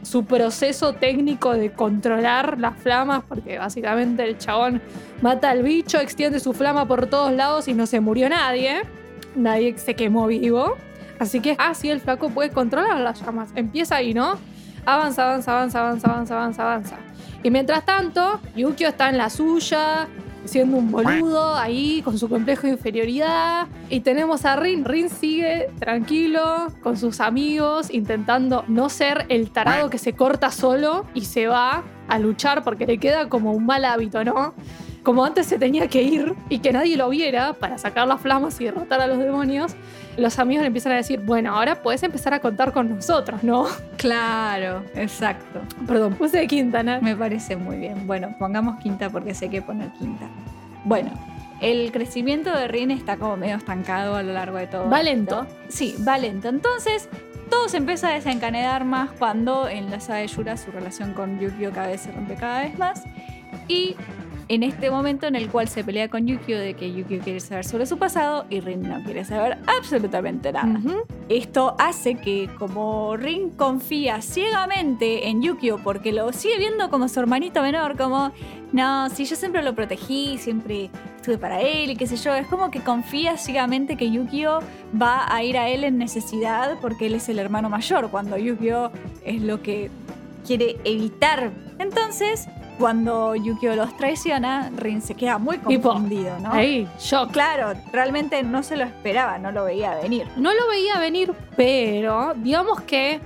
[0.01, 4.81] su proceso técnico de controlar las flamas, porque básicamente el chabón
[5.21, 8.81] mata al bicho, extiende su flama por todos lados y no se murió nadie.
[9.35, 10.75] nadie se quemó vivo.
[11.19, 13.49] Así que así el flaco puede controlar las llamas.
[13.55, 14.37] Empieza ahí, ¿no?
[14.85, 16.97] Avanza, avanza, avanza, avanza, avanza, avanza, avanza.
[17.43, 20.07] Y mientras tanto, Yukio está en la suya,
[20.45, 23.67] siendo un boludo ahí con su complejo de inferioridad.
[23.89, 24.85] Y tenemos a Rin.
[24.85, 31.05] Rin sigue tranquilo con sus amigos, intentando no ser el tarado que se corta solo
[31.13, 34.53] y se va a luchar porque le queda como un mal hábito, ¿no?
[35.03, 38.59] Como antes se tenía que ir y que nadie lo viera para sacar las flamas
[38.59, 39.75] y derrotar a los demonios,
[40.19, 43.67] los amigos le empiezan a decir, bueno, ahora puedes empezar a contar con nosotros, ¿no?
[43.97, 45.61] Claro, exacto.
[45.87, 47.01] Perdón, puse quinta, ¿no?
[47.01, 48.07] Me parece muy bien.
[48.07, 50.27] Bueno, pongamos quinta porque sé que poner quinta.
[50.85, 51.11] Bueno,
[51.61, 54.89] el crecimiento de Rin está como medio estancado a lo largo de todo.
[54.89, 55.11] Va esto.
[55.11, 55.47] lento.
[55.67, 56.47] Sí, va lento.
[56.47, 57.09] Entonces,
[57.49, 61.39] todo se empieza a desencadenar más cuando en la saga de Yura su relación con
[61.39, 63.03] Yukio cada vez se rompe cada vez más.
[63.67, 63.95] Y
[64.49, 67.65] en este momento en el cual se pelea con Yukio de que Yukio quiere saber
[67.65, 70.81] sobre su pasado y Rin no quiere saber absolutamente nada.
[71.29, 77.19] Esto hace que como Rin confía ciegamente en Yukio porque lo sigue viendo como su
[77.19, 78.31] hermanito menor, como,
[78.73, 82.47] no, si yo siempre lo protegí, siempre estuve para él y qué sé yo, es
[82.47, 84.61] como que confía ciegamente que Yukio
[84.99, 88.91] va a ir a él en necesidad porque él es el hermano mayor, cuando Yukio
[89.23, 89.91] es lo que
[90.47, 91.51] quiere evitar.
[91.77, 92.47] Entonces,
[92.79, 96.51] cuando Yukio los traiciona, Rin se queda muy confundido, ¿no?
[96.51, 97.31] Ahí, shock.
[97.31, 100.27] Claro, realmente no se lo esperaba, no lo veía venir.
[100.37, 103.19] No lo veía venir, pero digamos que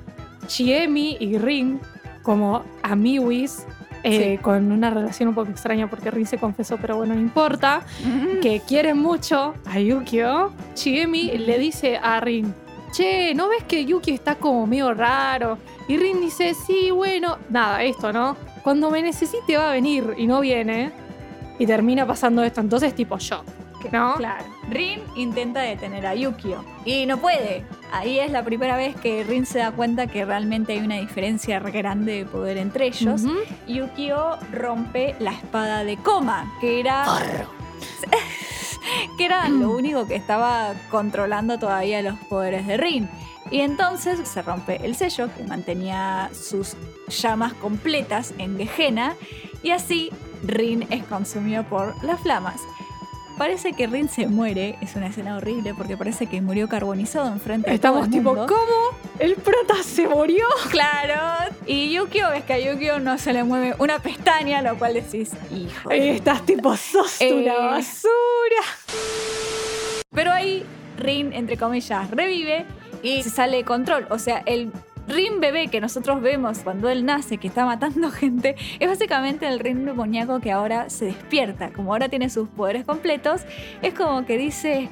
[0.48, 1.80] Chiemi y Rin,
[2.24, 3.66] como amiguis,
[4.02, 7.84] eh, con una relación un poco extraña porque Rin se confesó, pero bueno, no importa,
[8.42, 12.54] que quieren mucho a Yukio, Chiemi le dice a Rin,
[12.92, 15.58] che, ¿no ves que Yuki está como medio raro?
[15.88, 18.38] Y Rin dice, sí, bueno, nada, esto, ¿no?
[18.64, 20.92] Cuando me necesite va a venir y no viene.
[21.60, 23.46] Y termina pasando esto, entonces tipo shock,
[23.92, 24.16] ¿no?
[24.16, 24.46] Claro.
[24.70, 27.66] Rin intenta detener a Yukio y no puede.
[27.92, 31.60] Ahí es la primera vez que Rin se da cuenta que realmente hay una diferencia
[31.60, 33.22] re grande de poder entre ellos.
[33.68, 37.06] Yukio rompe la espada de Koma, que era
[39.18, 43.10] que era lo único que estaba controlando todavía los poderes de Rin.
[43.54, 46.76] Y entonces se rompe el sello que mantenía sus
[47.08, 49.14] llamas completas en Gehenna
[49.62, 50.10] y así
[50.44, 52.60] Rin es consumido por las flamas.
[53.38, 57.70] Parece que Rin se muere, es una escena horrible porque parece que murió carbonizado enfrente
[57.70, 58.48] de todo Estamos el tipo, mundo.
[58.48, 58.98] ¿cómo?
[59.20, 60.46] ¿El prota se murió?
[60.72, 61.54] Claro.
[61.68, 65.30] Y Yukio ves que a Yukio no se le mueve una pestaña, lo cual decís,
[65.52, 65.92] hijo.
[65.92, 67.34] Ahí estás tipo, sos Eh.
[67.34, 68.64] una basura.
[70.12, 70.66] Pero ahí
[70.98, 72.66] Rin, entre comillas, revive
[73.04, 74.08] y se sale de control.
[74.10, 74.72] O sea, el
[75.08, 79.60] Rin bebé que nosotros vemos cuando él nace, que está matando gente, es básicamente el
[79.60, 81.72] Rin demoníaco que ahora se despierta.
[81.72, 83.42] Como ahora tiene sus poderes completos,
[83.82, 84.90] es como que dice.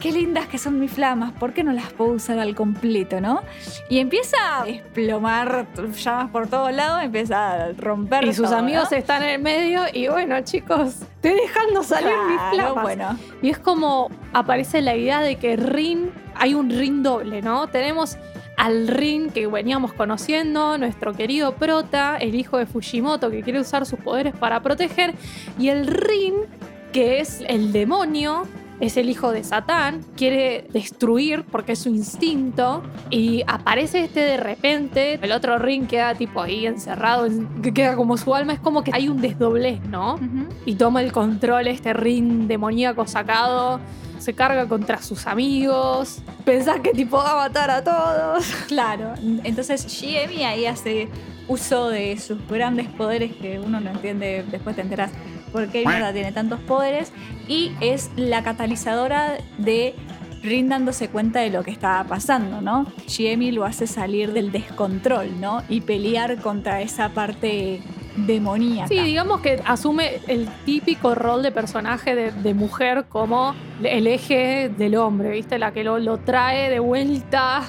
[0.00, 3.42] Qué lindas que son mis flamas, ¿por qué no las puedo usar al completo, no?
[3.90, 8.24] Y empieza a desplomar llamas por todos lados, empieza a romper.
[8.24, 8.96] Y sus todo, amigos ¿no?
[8.96, 12.82] están en el medio y bueno, chicos, estoy dejando salir mis Claro, flamas.
[12.82, 13.18] bueno.
[13.42, 17.66] Y es como aparece la idea de que Rin, hay un Rin doble, ¿no?
[17.66, 18.16] Tenemos
[18.56, 23.84] al Rin que veníamos conociendo, nuestro querido prota, el hijo de Fujimoto que quiere usar
[23.84, 25.14] sus poderes para proteger,
[25.58, 26.34] y el Rin
[26.92, 28.46] que es el demonio.
[28.80, 34.36] Es el hijo de Satán, quiere destruir porque es su instinto y aparece este de
[34.38, 38.58] repente, el otro Rin queda tipo ahí encerrado, en- que queda como su alma, es
[38.60, 40.18] como que hay un desdoblez, ¿no?
[40.64, 43.80] Y toma el control este ring demoníaco sacado,
[44.18, 48.44] se carga contra sus amigos, pensás que tipo va a matar a todos.
[48.68, 49.12] Claro,
[49.44, 51.08] entonces Shiemi ahí hace
[51.48, 55.10] uso de sus grandes poderes que uno no entiende, después te enteras
[55.52, 57.12] por qué mierda tiene tantos poderes
[57.48, 59.94] y es la catalizadora de
[60.42, 62.86] Rin dándose cuenta de lo que estaba pasando, ¿no?
[63.06, 65.62] Shiemi lo hace salir del descontrol, ¿no?
[65.68, 67.82] Y pelear contra esa parte
[68.16, 68.88] demoníaca.
[68.88, 74.70] Sí, digamos que asume el típico rol de personaje de, de mujer como el eje
[74.70, 75.58] del hombre, ¿viste?
[75.58, 77.62] La que lo, lo trae de vuelta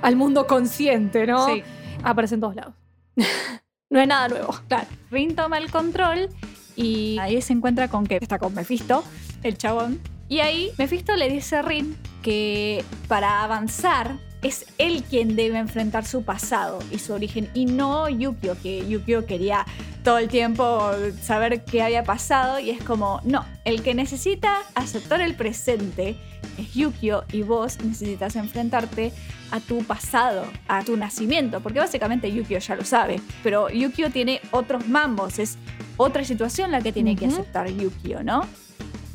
[0.00, 1.46] al mundo consciente, ¿no?
[1.46, 1.62] Sí.
[2.02, 2.74] Aparece en todos lados.
[3.90, 4.54] no es nada nuevo.
[4.68, 6.30] Claro, Rin toma el control
[6.76, 9.04] y ahí se encuentra con que está con Mephisto,
[9.42, 10.00] el chabón.
[10.28, 16.04] Y ahí Mephisto le dice a Rin que para avanzar es él quien debe enfrentar
[16.04, 19.64] su pasado y su origen y no Yukio, que Yukio quería
[20.02, 20.90] todo el tiempo
[21.22, 26.16] saber qué había pasado y es como, no, el que necesita aceptar el presente
[26.58, 29.12] es Yukio y vos necesitas enfrentarte
[29.50, 34.40] a tu pasado, a tu nacimiento, porque básicamente Yukio ya lo sabe, pero Yukio tiene
[34.50, 35.56] otros mambos, es
[35.96, 38.46] otra situación la que tiene que aceptar Yukio, ¿no?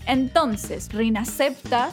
[0.06, 1.92] Entonces, Rin acepta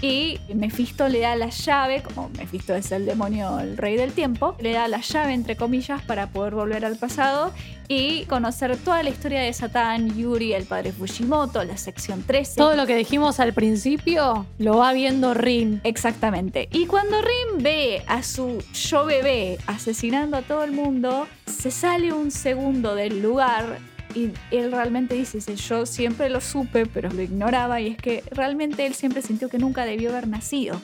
[0.00, 4.54] Y Mephisto le da la llave, como Mephisto es el demonio, el rey del tiempo,
[4.60, 7.54] le da la llave, entre comillas, para poder volver al pasado
[7.88, 12.56] y conocer toda la historia de Satán, Yuri, el padre Fujimoto, la sección 13.
[12.56, 15.80] Todo lo que dijimos al principio lo va viendo Rin.
[15.84, 16.68] Exactamente.
[16.70, 22.12] Y cuando Rin ve a su yo bebé asesinando a todo el mundo, se sale
[22.12, 23.78] un segundo del lugar
[24.14, 28.86] y él realmente dice, yo siempre lo supe, pero lo ignoraba, y es que realmente
[28.86, 30.80] él siempre sintió que nunca debió haber nacido.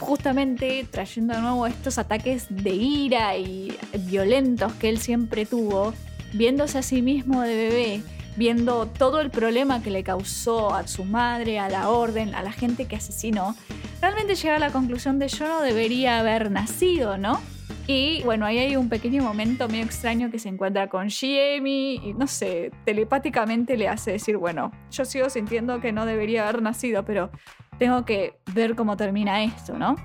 [0.00, 5.94] Justamente trayendo de nuevo estos ataques de ira y violentos que él siempre tuvo,
[6.32, 8.02] viéndose a sí mismo de bebé,
[8.36, 12.52] viendo todo el problema que le causó a su madre, a la orden, a la
[12.52, 13.54] gente que asesinó,
[14.00, 17.40] realmente llega a la conclusión de yo no debería haber nacido, ¿no?
[17.86, 22.14] Y bueno, ahí hay un pequeño momento medio extraño que se encuentra con Shiemi y
[22.14, 27.04] no sé, telepáticamente le hace decir, bueno, yo sigo sintiendo que no debería haber nacido,
[27.04, 27.30] pero
[27.78, 29.96] tengo que ver cómo termina esto, ¿no?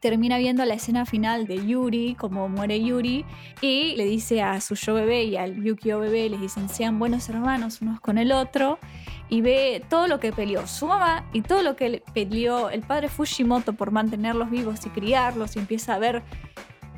[0.00, 3.24] Termina viendo la escena final de Yuri, como muere Yuri,
[3.62, 7.28] y le dice a su yo bebé y al Yukio bebé, les dicen sean buenos
[7.30, 8.78] hermanos unos con el otro,
[9.30, 12.82] y ve todo lo que peleó su mamá y todo lo que le peleó el
[12.82, 16.22] padre Fujimoto por mantenerlos vivos y criarlos, y empieza a ver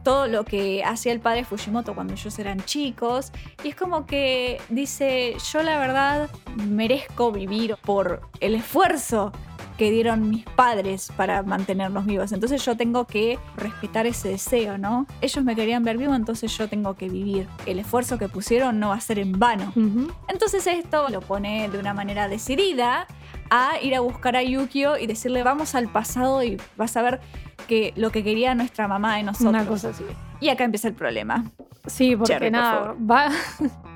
[0.06, 3.32] todo lo que hacía el padre Fujimoto cuando ellos eran chicos,
[3.64, 6.30] y es como que dice, yo la verdad
[6.64, 9.32] merezco vivir por el esfuerzo
[9.76, 12.30] que dieron mis padres para mantenernos vivos.
[12.30, 15.08] Entonces yo tengo que respetar ese deseo, ¿no?
[15.20, 17.48] Ellos me querían ver vivo, entonces yo tengo que vivir.
[17.66, 19.72] El esfuerzo que pusieron no va a ser en vano.
[20.28, 23.08] Entonces esto lo pone de una manera decidida
[23.50, 27.20] a ir a buscar a Yukio y decirle vamos al pasado y vas a ver
[27.66, 29.50] que lo que quería nuestra mamá de nosotros.
[29.50, 30.04] Una cosa así.
[30.40, 31.44] Y acá empieza el problema.
[31.86, 33.30] Sí, porque Cherry, nada, va.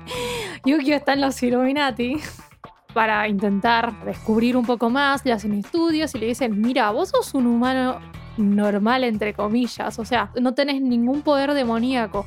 [0.65, 2.17] Yukio está en los Illuminati
[2.93, 7.33] para intentar descubrir un poco más, le hacen estudios y le dicen, mira, vos sos
[7.33, 7.99] un humano
[8.37, 12.25] normal, entre comillas, o sea, no tenés ningún poder demoníaco,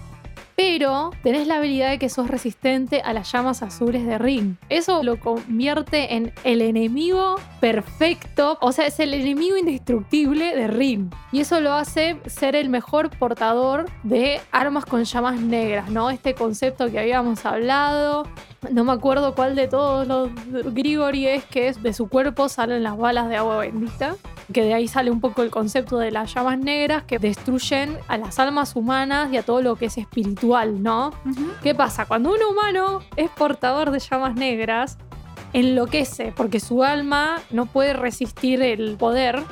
[0.56, 4.56] pero tenés la habilidad de que sos resistente a las llamas azules de Ring.
[4.68, 11.10] Eso lo convierte en el enemigo perfecto, o sea, es el enemigo indestructible de Ring.
[11.32, 16.10] Y eso lo hace ser el mejor portador de armas con llamas negras, ¿no?
[16.10, 18.26] Este concepto que habíamos hablado.
[18.70, 20.30] No me acuerdo cuál de todos los
[20.74, 24.16] Grigori es que es de su cuerpo salen las balas de agua bendita.
[24.52, 28.18] Que de ahí sale un poco el concepto de las llamas negras que destruyen a
[28.18, 30.43] las almas humanas y a todo lo que es espiritual,
[30.82, 31.12] ¿no?
[31.62, 32.06] ¿Qué pasa?
[32.06, 34.98] Cuando un humano es portador de llamas negras,
[35.52, 39.42] enloquece porque su alma no puede resistir el poder,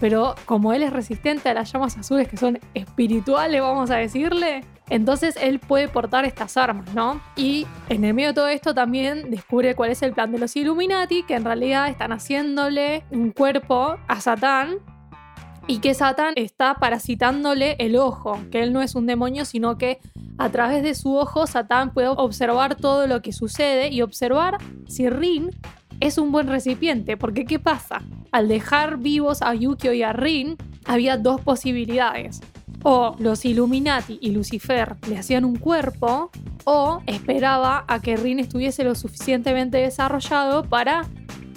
[0.00, 4.64] pero como él es resistente a las llamas azules que son espirituales, vamos a decirle,
[4.90, 7.20] entonces él puede portar estas armas, ¿no?
[7.36, 10.54] Y en el medio de todo esto también descubre cuál es el plan de los
[10.56, 14.78] Illuminati, que en realidad están haciéndole un cuerpo a Satán
[15.66, 19.98] y que Satán está parasitándole el ojo, que él no es un demonio, sino que
[20.36, 24.58] a través de su ojo Satán puede observar todo lo que sucede y observar
[24.88, 25.50] si Rin
[26.00, 28.02] es un buen recipiente, porque ¿qué pasa?
[28.32, 32.40] Al dejar vivos a Yukio y a Rin, había dos posibilidades.
[32.82, 36.30] O los Illuminati y Lucifer le hacían un cuerpo,
[36.64, 41.06] o esperaba a que Rin estuviese lo suficientemente desarrollado para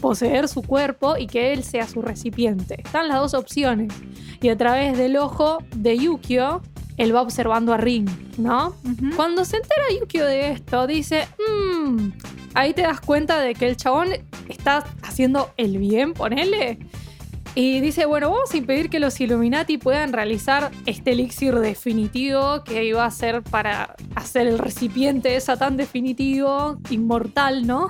[0.02, 2.82] poseer su cuerpo y que él sea su recipiente.
[2.84, 3.94] Están las dos opciones.
[4.42, 6.62] Y a través del ojo de Yukio,
[6.98, 8.06] él va observando a Rin,
[8.38, 8.76] ¿no?
[9.16, 12.12] Cuando se entera Yukio de esto, dice, "Mm",
[12.54, 14.10] ahí te das cuenta de que el chabón
[14.50, 16.80] está haciendo el bien, ponele.
[17.60, 22.84] Y dice, bueno, vamos a impedir que los Illuminati puedan realizar este elixir definitivo que
[22.84, 27.88] iba a ser para hacer el recipiente de Satán definitivo, inmortal, ¿no?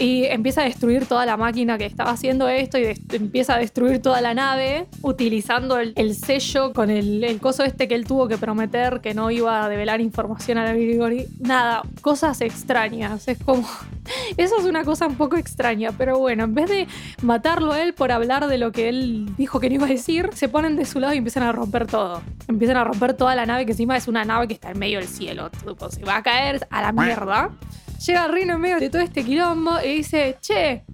[0.00, 4.00] Y empieza a destruir toda la máquina que estaba haciendo esto y empieza a destruir
[4.00, 8.26] toda la nave utilizando el, el sello con el, el coso este que él tuvo
[8.26, 11.26] que prometer que no iba a develar información a la Grigori.
[11.38, 13.28] Nada, cosas extrañas.
[13.28, 13.68] Es como...
[14.36, 16.88] Eso es una cosa un poco extraña, pero bueno, en vez de
[17.22, 20.30] matarlo a él por hablar de lo que él dijo que no iba a decir,
[20.34, 22.22] se ponen de su lado y empiezan a romper todo.
[22.48, 24.98] Empiezan a romper toda la nave, que encima es una nave que está en medio
[24.98, 25.50] del cielo.
[25.90, 27.50] se va a caer a la mierda.
[28.06, 30.84] Llega Rino en medio de todo este quilombo y dice, che,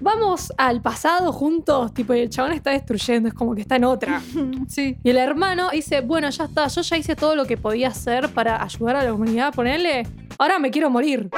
[0.00, 1.94] vamos al pasado juntos.
[1.94, 4.20] Tipo, y el chabón está destruyendo, es como que está en otra.
[4.68, 4.98] Sí.
[5.02, 8.28] Y el hermano dice, bueno, ya está, yo ya hice todo lo que podía hacer
[8.28, 10.06] para ayudar a la humanidad, ponerle,
[10.38, 11.30] ahora me quiero morir.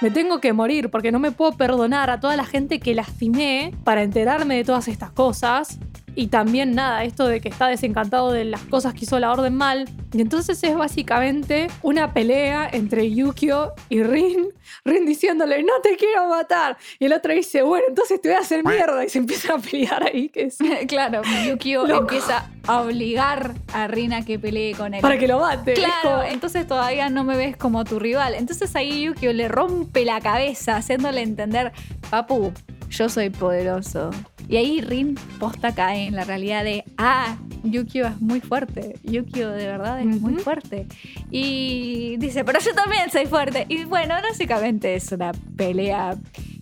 [0.00, 3.74] Me tengo que morir porque no me puedo perdonar a toda la gente que lastimé
[3.84, 5.78] para enterarme de todas estas cosas
[6.20, 9.54] Y también nada, esto de que está desencantado de las cosas que hizo la orden
[9.54, 9.88] mal.
[10.12, 14.48] Y entonces es básicamente una pelea entre Yukio y Rin.
[14.84, 16.76] Rin diciéndole, no te quiero matar.
[16.98, 19.04] Y el otro dice, bueno, entonces te voy a hacer mierda.
[19.04, 20.58] Y se empiezan a pelear ahí, que es
[20.88, 22.00] claro, Yukio Loco.
[22.00, 25.00] empieza a obligar a Rin a que pelee con él.
[25.02, 25.74] para que lo mate.
[25.74, 28.34] Claro, como- entonces todavía no me ves como tu rival.
[28.34, 31.70] Entonces ahí Yukio le rompe la cabeza, haciéndole entender,
[32.10, 32.52] papu,
[32.90, 34.10] yo soy poderoso.
[34.48, 38.98] Y ahí Rin posta cae en la realidad de, ah, Yukio es muy fuerte.
[39.02, 40.86] Yukio de verdad es muy fuerte.
[41.30, 43.66] Y dice, pero yo también soy fuerte.
[43.68, 46.16] Y bueno, básicamente es una pelea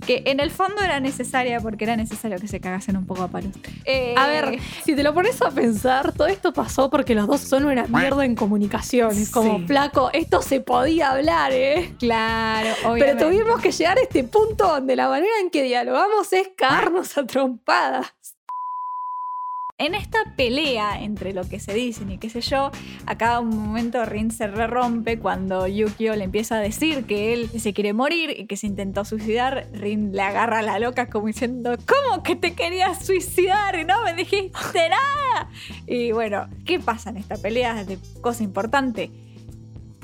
[0.07, 3.29] que en el fondo era necesaria porque era necesario que se cagasen un poco a
[3.29, 3.53] palos.
[3.85, 7.41] Eh, A ver, si te lo pones a pensar, todo esto pasó porque los dos
[7.41, 9.11] son una mierda en comunicación.
[9.11, 9.65] Es como, Sí.
[9.67, 11.95] flaco, esto se podía hablar, ¿eh?
[11.99, 13.25] Claro, Pero obviamente.
[13.25, 17.27] tuvimos que llegar a este punto donde la manera en que dialogamos es cagarnos a
[17.27, 18.13] trompadas.
[19.79, 22.71] En esta pelea entre lo que se dicen y qué sé yo,
[23.05, 27.51] a cada momento Rin se re rompe cuando Yukio le empieza a decir que él
[27.61, 29.69] se quiere morir y que se intentó suicidar.
[29.75, 34.03] Rin le agarra a la loca como diciendo, ¿cómo que te querías suicidar y no
[34.03, 35.51] me dijiste nada?
[35.87, 37.85] Y bueno, ¿qué pasa en esta pelea?
[37.85, 39.11] De cosa importante.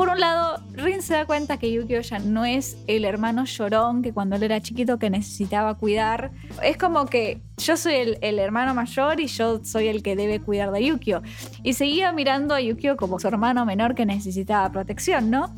[0.03, 4.03] Por un lado, Rin se da cuenta que Yukio ya no es el hermano llorón
[4.03, 6.33] que cuando él era chiquito que necesitaba cuidar.
[6.61, 10.41] Es como que yo soy el, el hermano mayor y yo soy el que debe
[10.41, 11.23] cuidar de Yukio.
[11.63, 15.55] Y seguía mirando a Yukio como su hermano menor que necesitaba protección, ¿no?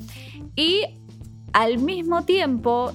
[0.54, 0.82] Y
[1.54, 2.92] al mismo tiempo,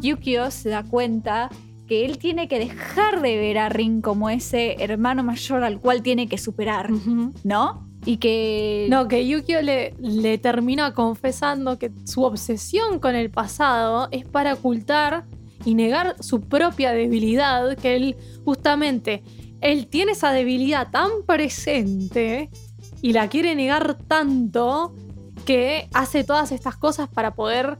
[0.00, 1.50] Yukio se da cuenta
[1.88, 6.02] que él tiene que dejar de ver a Rin como ese hermano mayor al cual
[6.02, 6.88] tiene que superar,
[7.42, 7.84] ¿no?
[8.04, 8.86] Y que...
[8.90, 15.24] No, que Yukio le, termina confesando que su obsesión con el pasado es para ocultar
[15.64, 19.22] y negar su propia debilidad, que él justamente,
[19.60, 22.50] él tiene esa debilidad tan presente
[23.00, 24.94] y la quiere negar tanto
[25.46, 27.78] que hace todas estas cosas para poder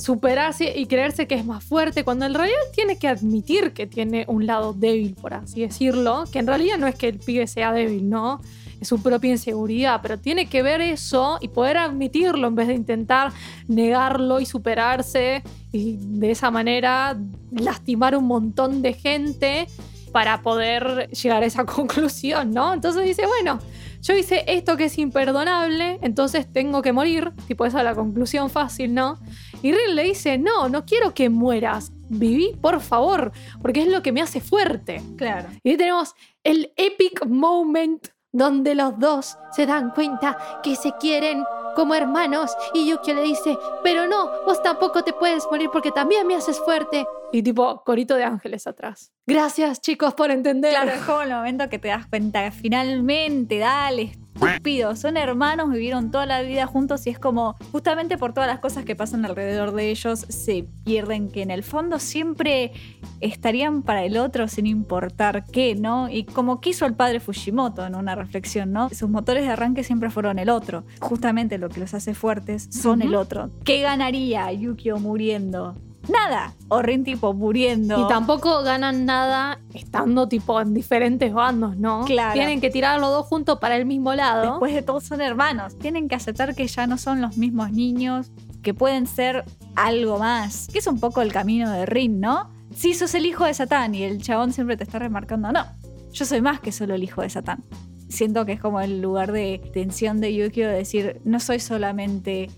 [0.00, 4.24] superarse y creerse que es más fuerte, cuando en realidad tiene que admitir que tiene
[4.28, 7.72] un lado débil, por así decirlo, que en realidad no es que el pibe sea
[7.72, 8.40] débil, ¿no?
[8.80, 12.74] Es su propia inseguridad, pero tiene que ver eso y poder admitirlo en vez de
[12.74, 13.32] intentar
[13.68, 17.16] negarlo y superarse y de esa manera
[17.52, 19.66] lastimar un montón de gente
[20.12, 22.72] para poder llegar a esa conclusión, ¿no?
[22.72, 23.60] Entonces dice, bueno,
[24.02, 28.48] yo hice esto que es imperdonable, entonces tengo que morir, tipo esa es la conclusión
[28.48, 29.18] fácil, ¿no?
[29.62, 34.02] Y Rin le dice, no, no quiero que mueras, viví por favor, porque es lo
[34.02, 35.02] que me hace fuerte.
[35.16, 35.48] Claro.
[35.62, 36.14] Y ahí tenemos
[36.44, 42.88] el epic moment donde los dos se dan cuenta que se quieren como hermanos y
[42.88, 47.06] Yukio le dice, pero no, vos tampoco te puedes morir porque también me haces fuerte.
[47.32, 49.12] Y tipo, corito de ángeles atrás.
[49.26, 50.72] Gracias chicos por entender.
[50.72, 55.70] Claro, es como el momento que te das cuenta que finalmente, dale, estúpido, son hermanos,
[55.70, 59.24] vivieron toda la vida juntos y es como, justamente por todas las cosas que pasan
[59.24, 62.72] alrededor de ellos, se pierden que en el fondo siempre
[63.20, 66.08] estarían para el otro sin importar qué, ¿no?
[66.08, 68.88] Y como quiso el padre Fujimoto en una reflexión, ¿no?
[68.90, 70.84] Sus motores de arranque siempre fueron el otro.
[71.00, 73.50] Justamente lo que los hace fuertes son el otro.
[73.64, 75.76] ¿Qué ganaría Yukio muriendo?
[76.08, 76.54] Nada.
[76.68, 78.04] O Rin tipo muriendo.
[78.04, 82.04] Y tampoco ganan nada estando tipo en diferentes bandos, ¿no?
[82.04, 82.32] Claro.
[82.32, 84.52] Tienen que tirar los dos juntos para el mismo lado.
[84.52, 85.78] Después de todo son hermanos.
[85.78, 88.32] Tienen que aceptar que ya no son los mismos niños,
[88.62, 89.44] que pueden ser
[89.76, 90.68] algo más.
[90.72, 92.50] Que es un poco el camino de Rin, ¿no?
[92.74, 95.64] Si sos el hijo de Satán y el chabón siempre te está remarcando, no,
[96.12, 97.64] yo soy más que solo el hijo de Satán.
[98.08, 102.50] Siento que es como el lugar de tensión de Yukio de decir, no soy solamente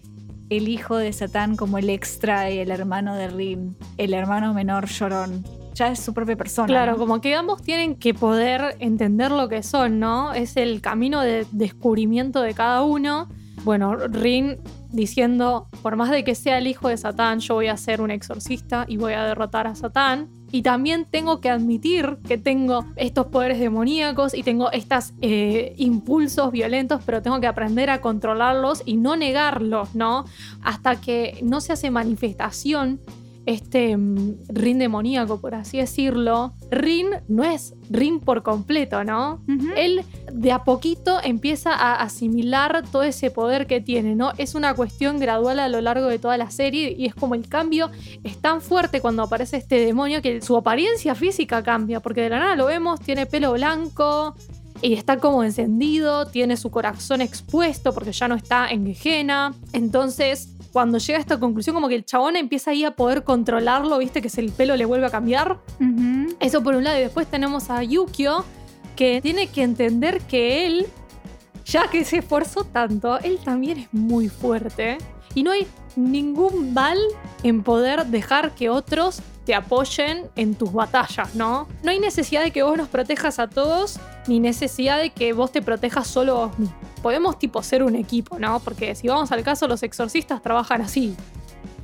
[0.50, 4.86] el hijo de Satán como el extra y el hermano de Rin, el hermano menor
[4.86, 5.44] llorón.
[5.74, 6.66] Ya es su propia persona.
[6.66, 6.98] Claro, ¿no?
[6.98, 10.34] como que ambos tienen que poder entender lo que son, ¿no?
[10.34, 13.28] Es el camino de descubrimiento de cada uno.
[13.64, 14.58] Bueno, Rin
[14.90, 18.10] diciendo, por más de que sea el hijo de Satán, yo voy a ser un
[18.10, 20.28] exorcista y voy a derrotar a Satán.
[20.52, 27.00] Y también tengo que admitir que tengo estos poderes demoníacos y tengo estos impulsos violentos,
[27.04, 30.26] pero tengo que aprender a controlarlos y no negarlos, ¿no?
[30.62, 33.00] Hasta que no se hace manifestación
[33.46, 39.42] este mm, Rin demoníaco, por así decirlo, Rin no es Rin por completo, ¿no?
[39.76, 44.32] Él de a poquito empieza a asimilar todo ese poder que tiene, ¿no?
[44.38, 47.48] Es una cuestión gradual a lo largo de toda la serie y es como el
[47.48, 47.90] cambio
[48.22, 52.38] es tan fuerte cuando aparece este demonio que su apariencia física cambia, porque de la
[52.38, 54.34] nada lo vemos, tiene pelo blanco,
[54.82, 59.54] y está como encendido, tiene su corazón expuesto porque ya no está en Gehenna.
[59.72, 63.98] Entonces, cuando llega a esta conclusión, como que el chabón empieza ahí a poder controlarlo,
[63.98, 65.60] viste que el pelo le vuelve a cambiar.
[66.40, 68.44] Eso por un lado, y después tenemos a Yukio,
[68.96, 70.86] que tiene que entender que él,
[71.64, 74.98] ya que se esforzó tanto, él también es muy fuerte.
[75.34, 76.98] Y no hay ningún mal
[77.42, 81.68] en poder dejar que otros te apoyen en tus batallas, ¿no?
[81.82, 85.50] No hay necesidad de que vos nos protejas a todos, ni necesidad de que vos
[85.50, 86.76] te protejas solo a vos mismo.
[87.02, 88.60] Podemos tipo ser un equipo, ¿no?
[88.60, 91.16] Porque si vamos al caso, los exorcistas trabajan así.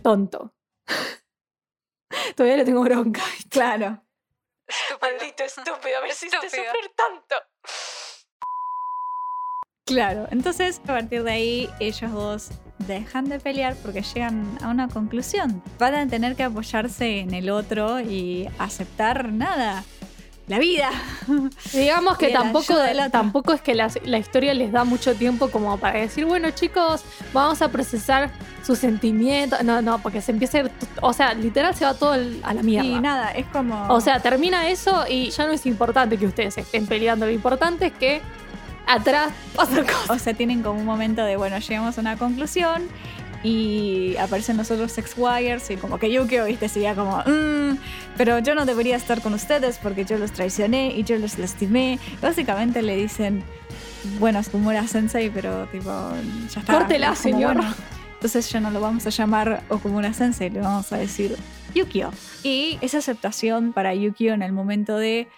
[0.03, 0.55] Tonto.
[2.37, 3.23] Todavía le tengo bronca.
[3.49, 4.05] Claro.
[5.01, 7.37] Maldito estúpido, me hiciste sufrir tanto.
[9.89, 12.49] Claro, entonces a partir de ahí ellos dos
[12.87, 15.63] dejan de pelear porque llegan a una conclusión.
[15.79, 19.83] Van a tener que apoyarse en el otro y aceptar nada,
[20.47, 20.89] la vida.
[21.75, 22.75] Digamos que tampoco,
[23.11, 27.03] tampoco es que la, la historia les da mucho tiempo como para decir, bueno chicos,
[27.35, 28.31] vamos a procesar
[28.65, 29.63] sus sentimientos.
[29.65, 30.71] No, no, porque se empieza a ir,
[31.03, 32.89] o sea, literal se va todo el- a la mierda.
[32.89, 33.89] Y nada, es como...
[33.93, 37.27] O sea, termina eso y ya no es importante que ustedes estén peleando.
[37.27, 38.23] Lo importante es que
[38.89, 40.11] atrás pasan cosas.
[40.11, 42.89] O sea, tienen como un momento de, bueno, llegamos a una conclusión
[43.45, 47.79] y aparecen los otros ex-wires y como que Yukio, viste, sería como, "Mm,
[48.17, 52.01] pero yo no debería estar con ustedes porque yo los traicioné y yo los lastimé.
[52.21, 53.45] Básicamente le dicen,
[54.19, 55.91] bueno, es Okumura Sensei, pero tipo,
[56.53, 56.73] ya está.
[56.73, 57.55] Córtela, como, señor.
[57.57, 57.75] bueno,
[58.15, 61.37] entonces ya no lo vamos a llamar Okumura Sensei, le vamos a decir
[61.75, 62.11] Yukio.
[62.43, 65.29] Y esa aceptación para Yukio en el momento de,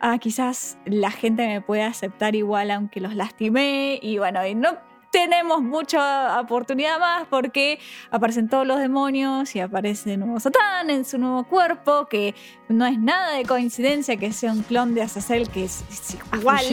[0.00, 4.78] ah, quizás la gente me puede aceptar igual aunque los lastimé y bueno, y no
[5.10, 7.78] tenemos mucha oportunidad más porque
[8.10, 12.34] aparecen todos los demonios y aparece el nuevo Satán en su nuevo cuerpo, que
[12.68, 16.64] no es nada de coincidencia que sea un clon de Azazel que es, es igual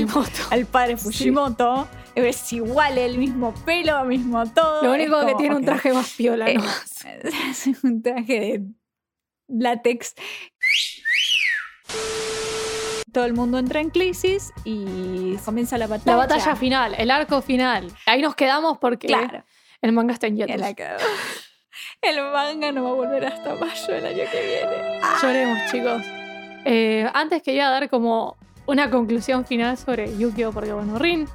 [0.51, 1.87] al padre Fujimoto.
[2.15, 4.81] Es igual, el mismo pelo, mismo todo.
[4.81, 6.63] Lo es único que tiene un traje más piola, ¿no?
[7.05, 7.21] Eh,
[7.51, 8.63] es un traje de
[9.47, 10.15] látex.
[13.18, 16.11] Todo el mundo entra en crisis y comienza la batalla.
[16.11, 17.91] La batalla final, el arco final.
[18.06, 19.44] Ahí nos quedamos porque Claro.
[19.81, 20.61] el manga está en hiatus.
[22.03, 25.02] el manga no va a volver hasta mayo el año que viene.
[25.23, 26.03] Lloremos, chicos.
[26.64, 28.38] Eh, antes quería dar como
[28.68, 31.27] una conclusión final sobre Yukio, porque bueno, Rin.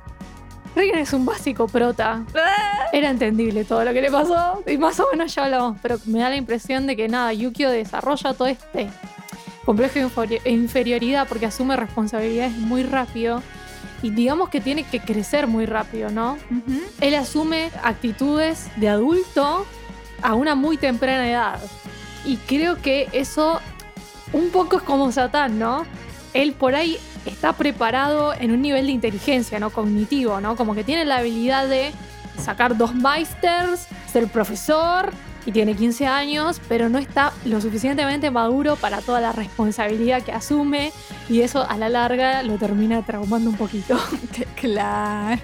[0.76, 2.24] Rin es un básico prota.
[2.92, 4.62] Era entendible todo lo que le pasó.
[4.68, 5.78] Y más o menos ya hablamos.
[5.82, 8.88] Pero me da la impresión de que nada, Yukio desarrolla todo este
[9.64, 13.42] complejo de inferi- inferioridad porque asume responsabilidades muy rápido.
[14.02, 16.36] Y digamos que tiene que crecer muy rápido, ¿no?
[17.00, 19.64] Él asume actitudes de adulto
[20.22, 21.60] a una muy temprana edad.
[22.24, 23.60] Y creo que eso
[24.32, 25.86] un poco es como Satán, ¿no?
[26.34, 29.70] Él por ahí está preparado en un nivel de inteligencia, ¿no?
[29.70, 30.56] Cognitivo, ¿no?
[30.56, 31.92] Como que tiene la habilidad de
[32.42, 35.12] sacar dos Meisters, ser profesor
[35.46, 40.32] y tiene 15 años, pero no está lo suficientemente maduro para toda la responsabilidad que
[40.32, 40.92] asume
[41.28, 43.98] y eso a la larga lo termina traumando un poquito.
[44.62, 45.40] Claro.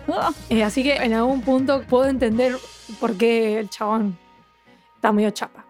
[0.49, 2.57] Eh, así que en algún punto puedo entender
[3.01, 4.17] por qué el chabón
[4.95, 5.65] está medio chapa.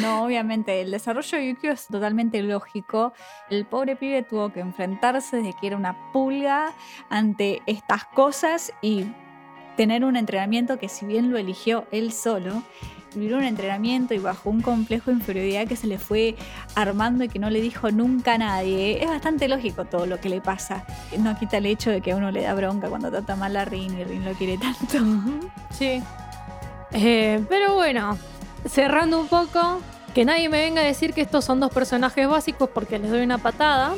[0.00, 3.12] No, obviamente, el desarrollo de Yukio es totalmente lógico.
[3.50, 6.72] El pobre pibe tuvo que enfrentarse desde que era una pulga
[7.10, 9.06] ante estas cosas y
[9.76, 12.62] tener un entrenamiento que si bien lo eligió él solo,
[13.14, 16.36] vivir un entrenamiento y bajo un complejo de inferioridad que se le fue
[16.74, 19.02] armando y que no le dijo nunca a nadie.
[19.02, 20.84] Es bastante lógico todo lo que le pasa.
[21.18, 23.64] No quita el hecho de que a uno le da bronca cuando trata mal a
[23.64, 24.98] Rin y Rin lo quiere tanto.
[25.70, 26.02] Sí.
[26.92, 28.18] Eh, pero bueno,
[28.68, 29.80] cerrando un poco,
[30.14, 33.22] que nadie me venga a decir que estos son dos personajes básicos porque les doy
[33.22, 33.94] una patada.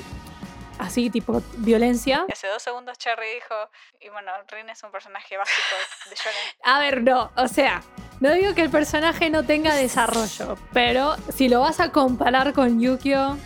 [0.78, 2.24] Así, tipo violencia.
[2.30, 3.54] Hace dos segundos Cherry dijo,
[4.00, 5.76] y bueno, Rin es un personaje básico
[6.10, 6.54] de Shonen.
[6.64, 7.80] A ver, no, o sea,
[8.20, 12.80] no digo que el personaje no tenga desarrollo, pero si lo vas a comparar con
[12.80, 13.36] Yukio,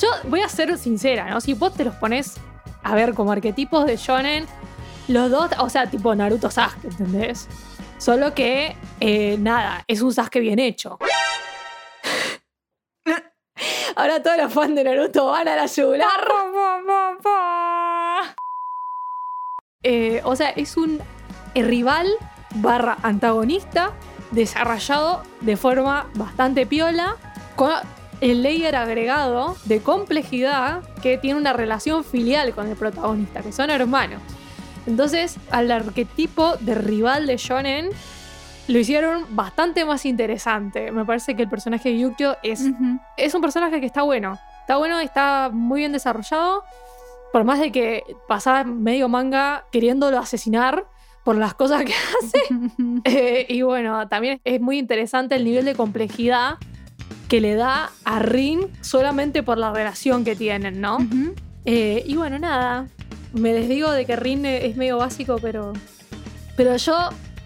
[0.00, 1.40] yo voy a ser sincera, ¿no?
[1.40, 2.34] Si vos te los pones
[2.82, 4.46] a ver como arquetipos de shonen,
[5.08, 7.48] los dos, o sea, tipo Naruto Sasuke, ¿entendés?
[7.98, 10.98] Solo que, eh, nada, es un Sasuke bien hecho.
[13.96, 16.08] Ahora todos los fans de Naruto van a la yugular.
[19.82, 21.00] Eh, o sea, es un
[21.54, 22.08] rival
[22.54, 23.92] barra antagonista
[24.30, 27.16] desarrollado de forma bastante piola
[27.54, 27.72] con
[28.20, 33.70] el layer agregado de complejidad que tiene una relación filial con el protagonista, que son
[33.70, 34.20] hermanos.
[34.86, 37.90] Entonces, al arquetipo de rival de Shonen
[38.68, 40.90] lo hicieron bastante más interesante.
[40.92, 42.64] Me parece que el personaje de Yukio es
[43.16, 44.38] es un personaje que está bueno.
[44.60, 46.64] Está bueno, está muy bien desarrollado.
[47.32, 50.86] Por más de que pasaba medio manga queriéndolo asesinar
[51.26, 51.92] por las cosas que
[52.22, 52.38] hace.
[53.04, 56.56] Eh, y bueno, también es muy interesante el nivel de complejidad
[57.28, 60.98] que le da a Rin solamente por la relación que tienen, ¿no?
[61.64, 62.86] Eh, y bueno, nada.
[63.32, 65.72] Me desdigo de que Rin es medio básico, pero.
[66.56, 66.96] Pero yo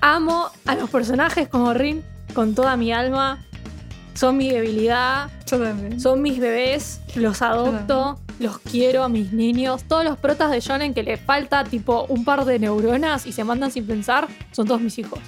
[0.01, 2.03] amo a los personajes como Rin
[2.35, 3.45] con toda mi alma.
[4.15, 5.31] Son mi debilidad.
[5.47, 6.01] Yo también.
[6.01, 9.85] Son mis bebés, los adopto, los quiero a mis niños.
[9.85, 13.45] Todos los protas de Shonen que le falta tipo un par de neuronas y se
[13.45, 15.19] mandan sin pensar, son todos mis hijos.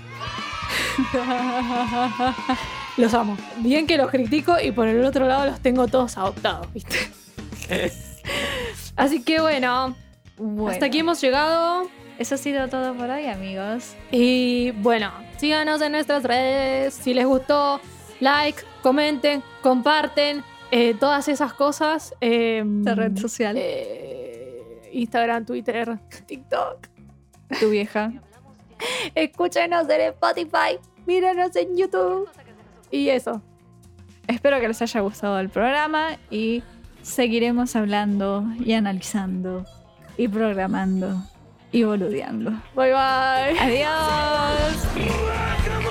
[2.97, 3.37] los amo.
[3.59, 6.99] Bien que los critico y por el otro lado los tengo todos adoptados, ¿viste?
[8.97, 9.95] Así que bueno,
[10.37, 11.89] Bueno, hasta aquí hemos llegado.
[12.19, 13.95] Eso ha sido todo por hoy, amigos.
[14.11, 16.95] Y bueno, síganos en nuestras redes.
[16.95, 17.81] Si les gustó,
[18.23, 22.15] like, comenten, comparten, eh, todas esas cosas.
[22.21, 23.57] eh, La red social.
[23.59, 26.87] eh, Instagram, Twitter, TikTok.
[27.61, 28.13] Tu vieja.
[29.15, 32.29] Escúchenos en Spotify, mírenos en YouTube.
[32.91, 33.43] Y eso.
[34.27, 36.63] Espero que les haya gustado el programa y
[37.03, 39.65] seguiremos hablando y analizando
[40.17, 41.23] y programando
[41.73, 42.51] y boludeando.
[42.75, 43.59] Bye bye.
[43.59, 45.82] Adiós.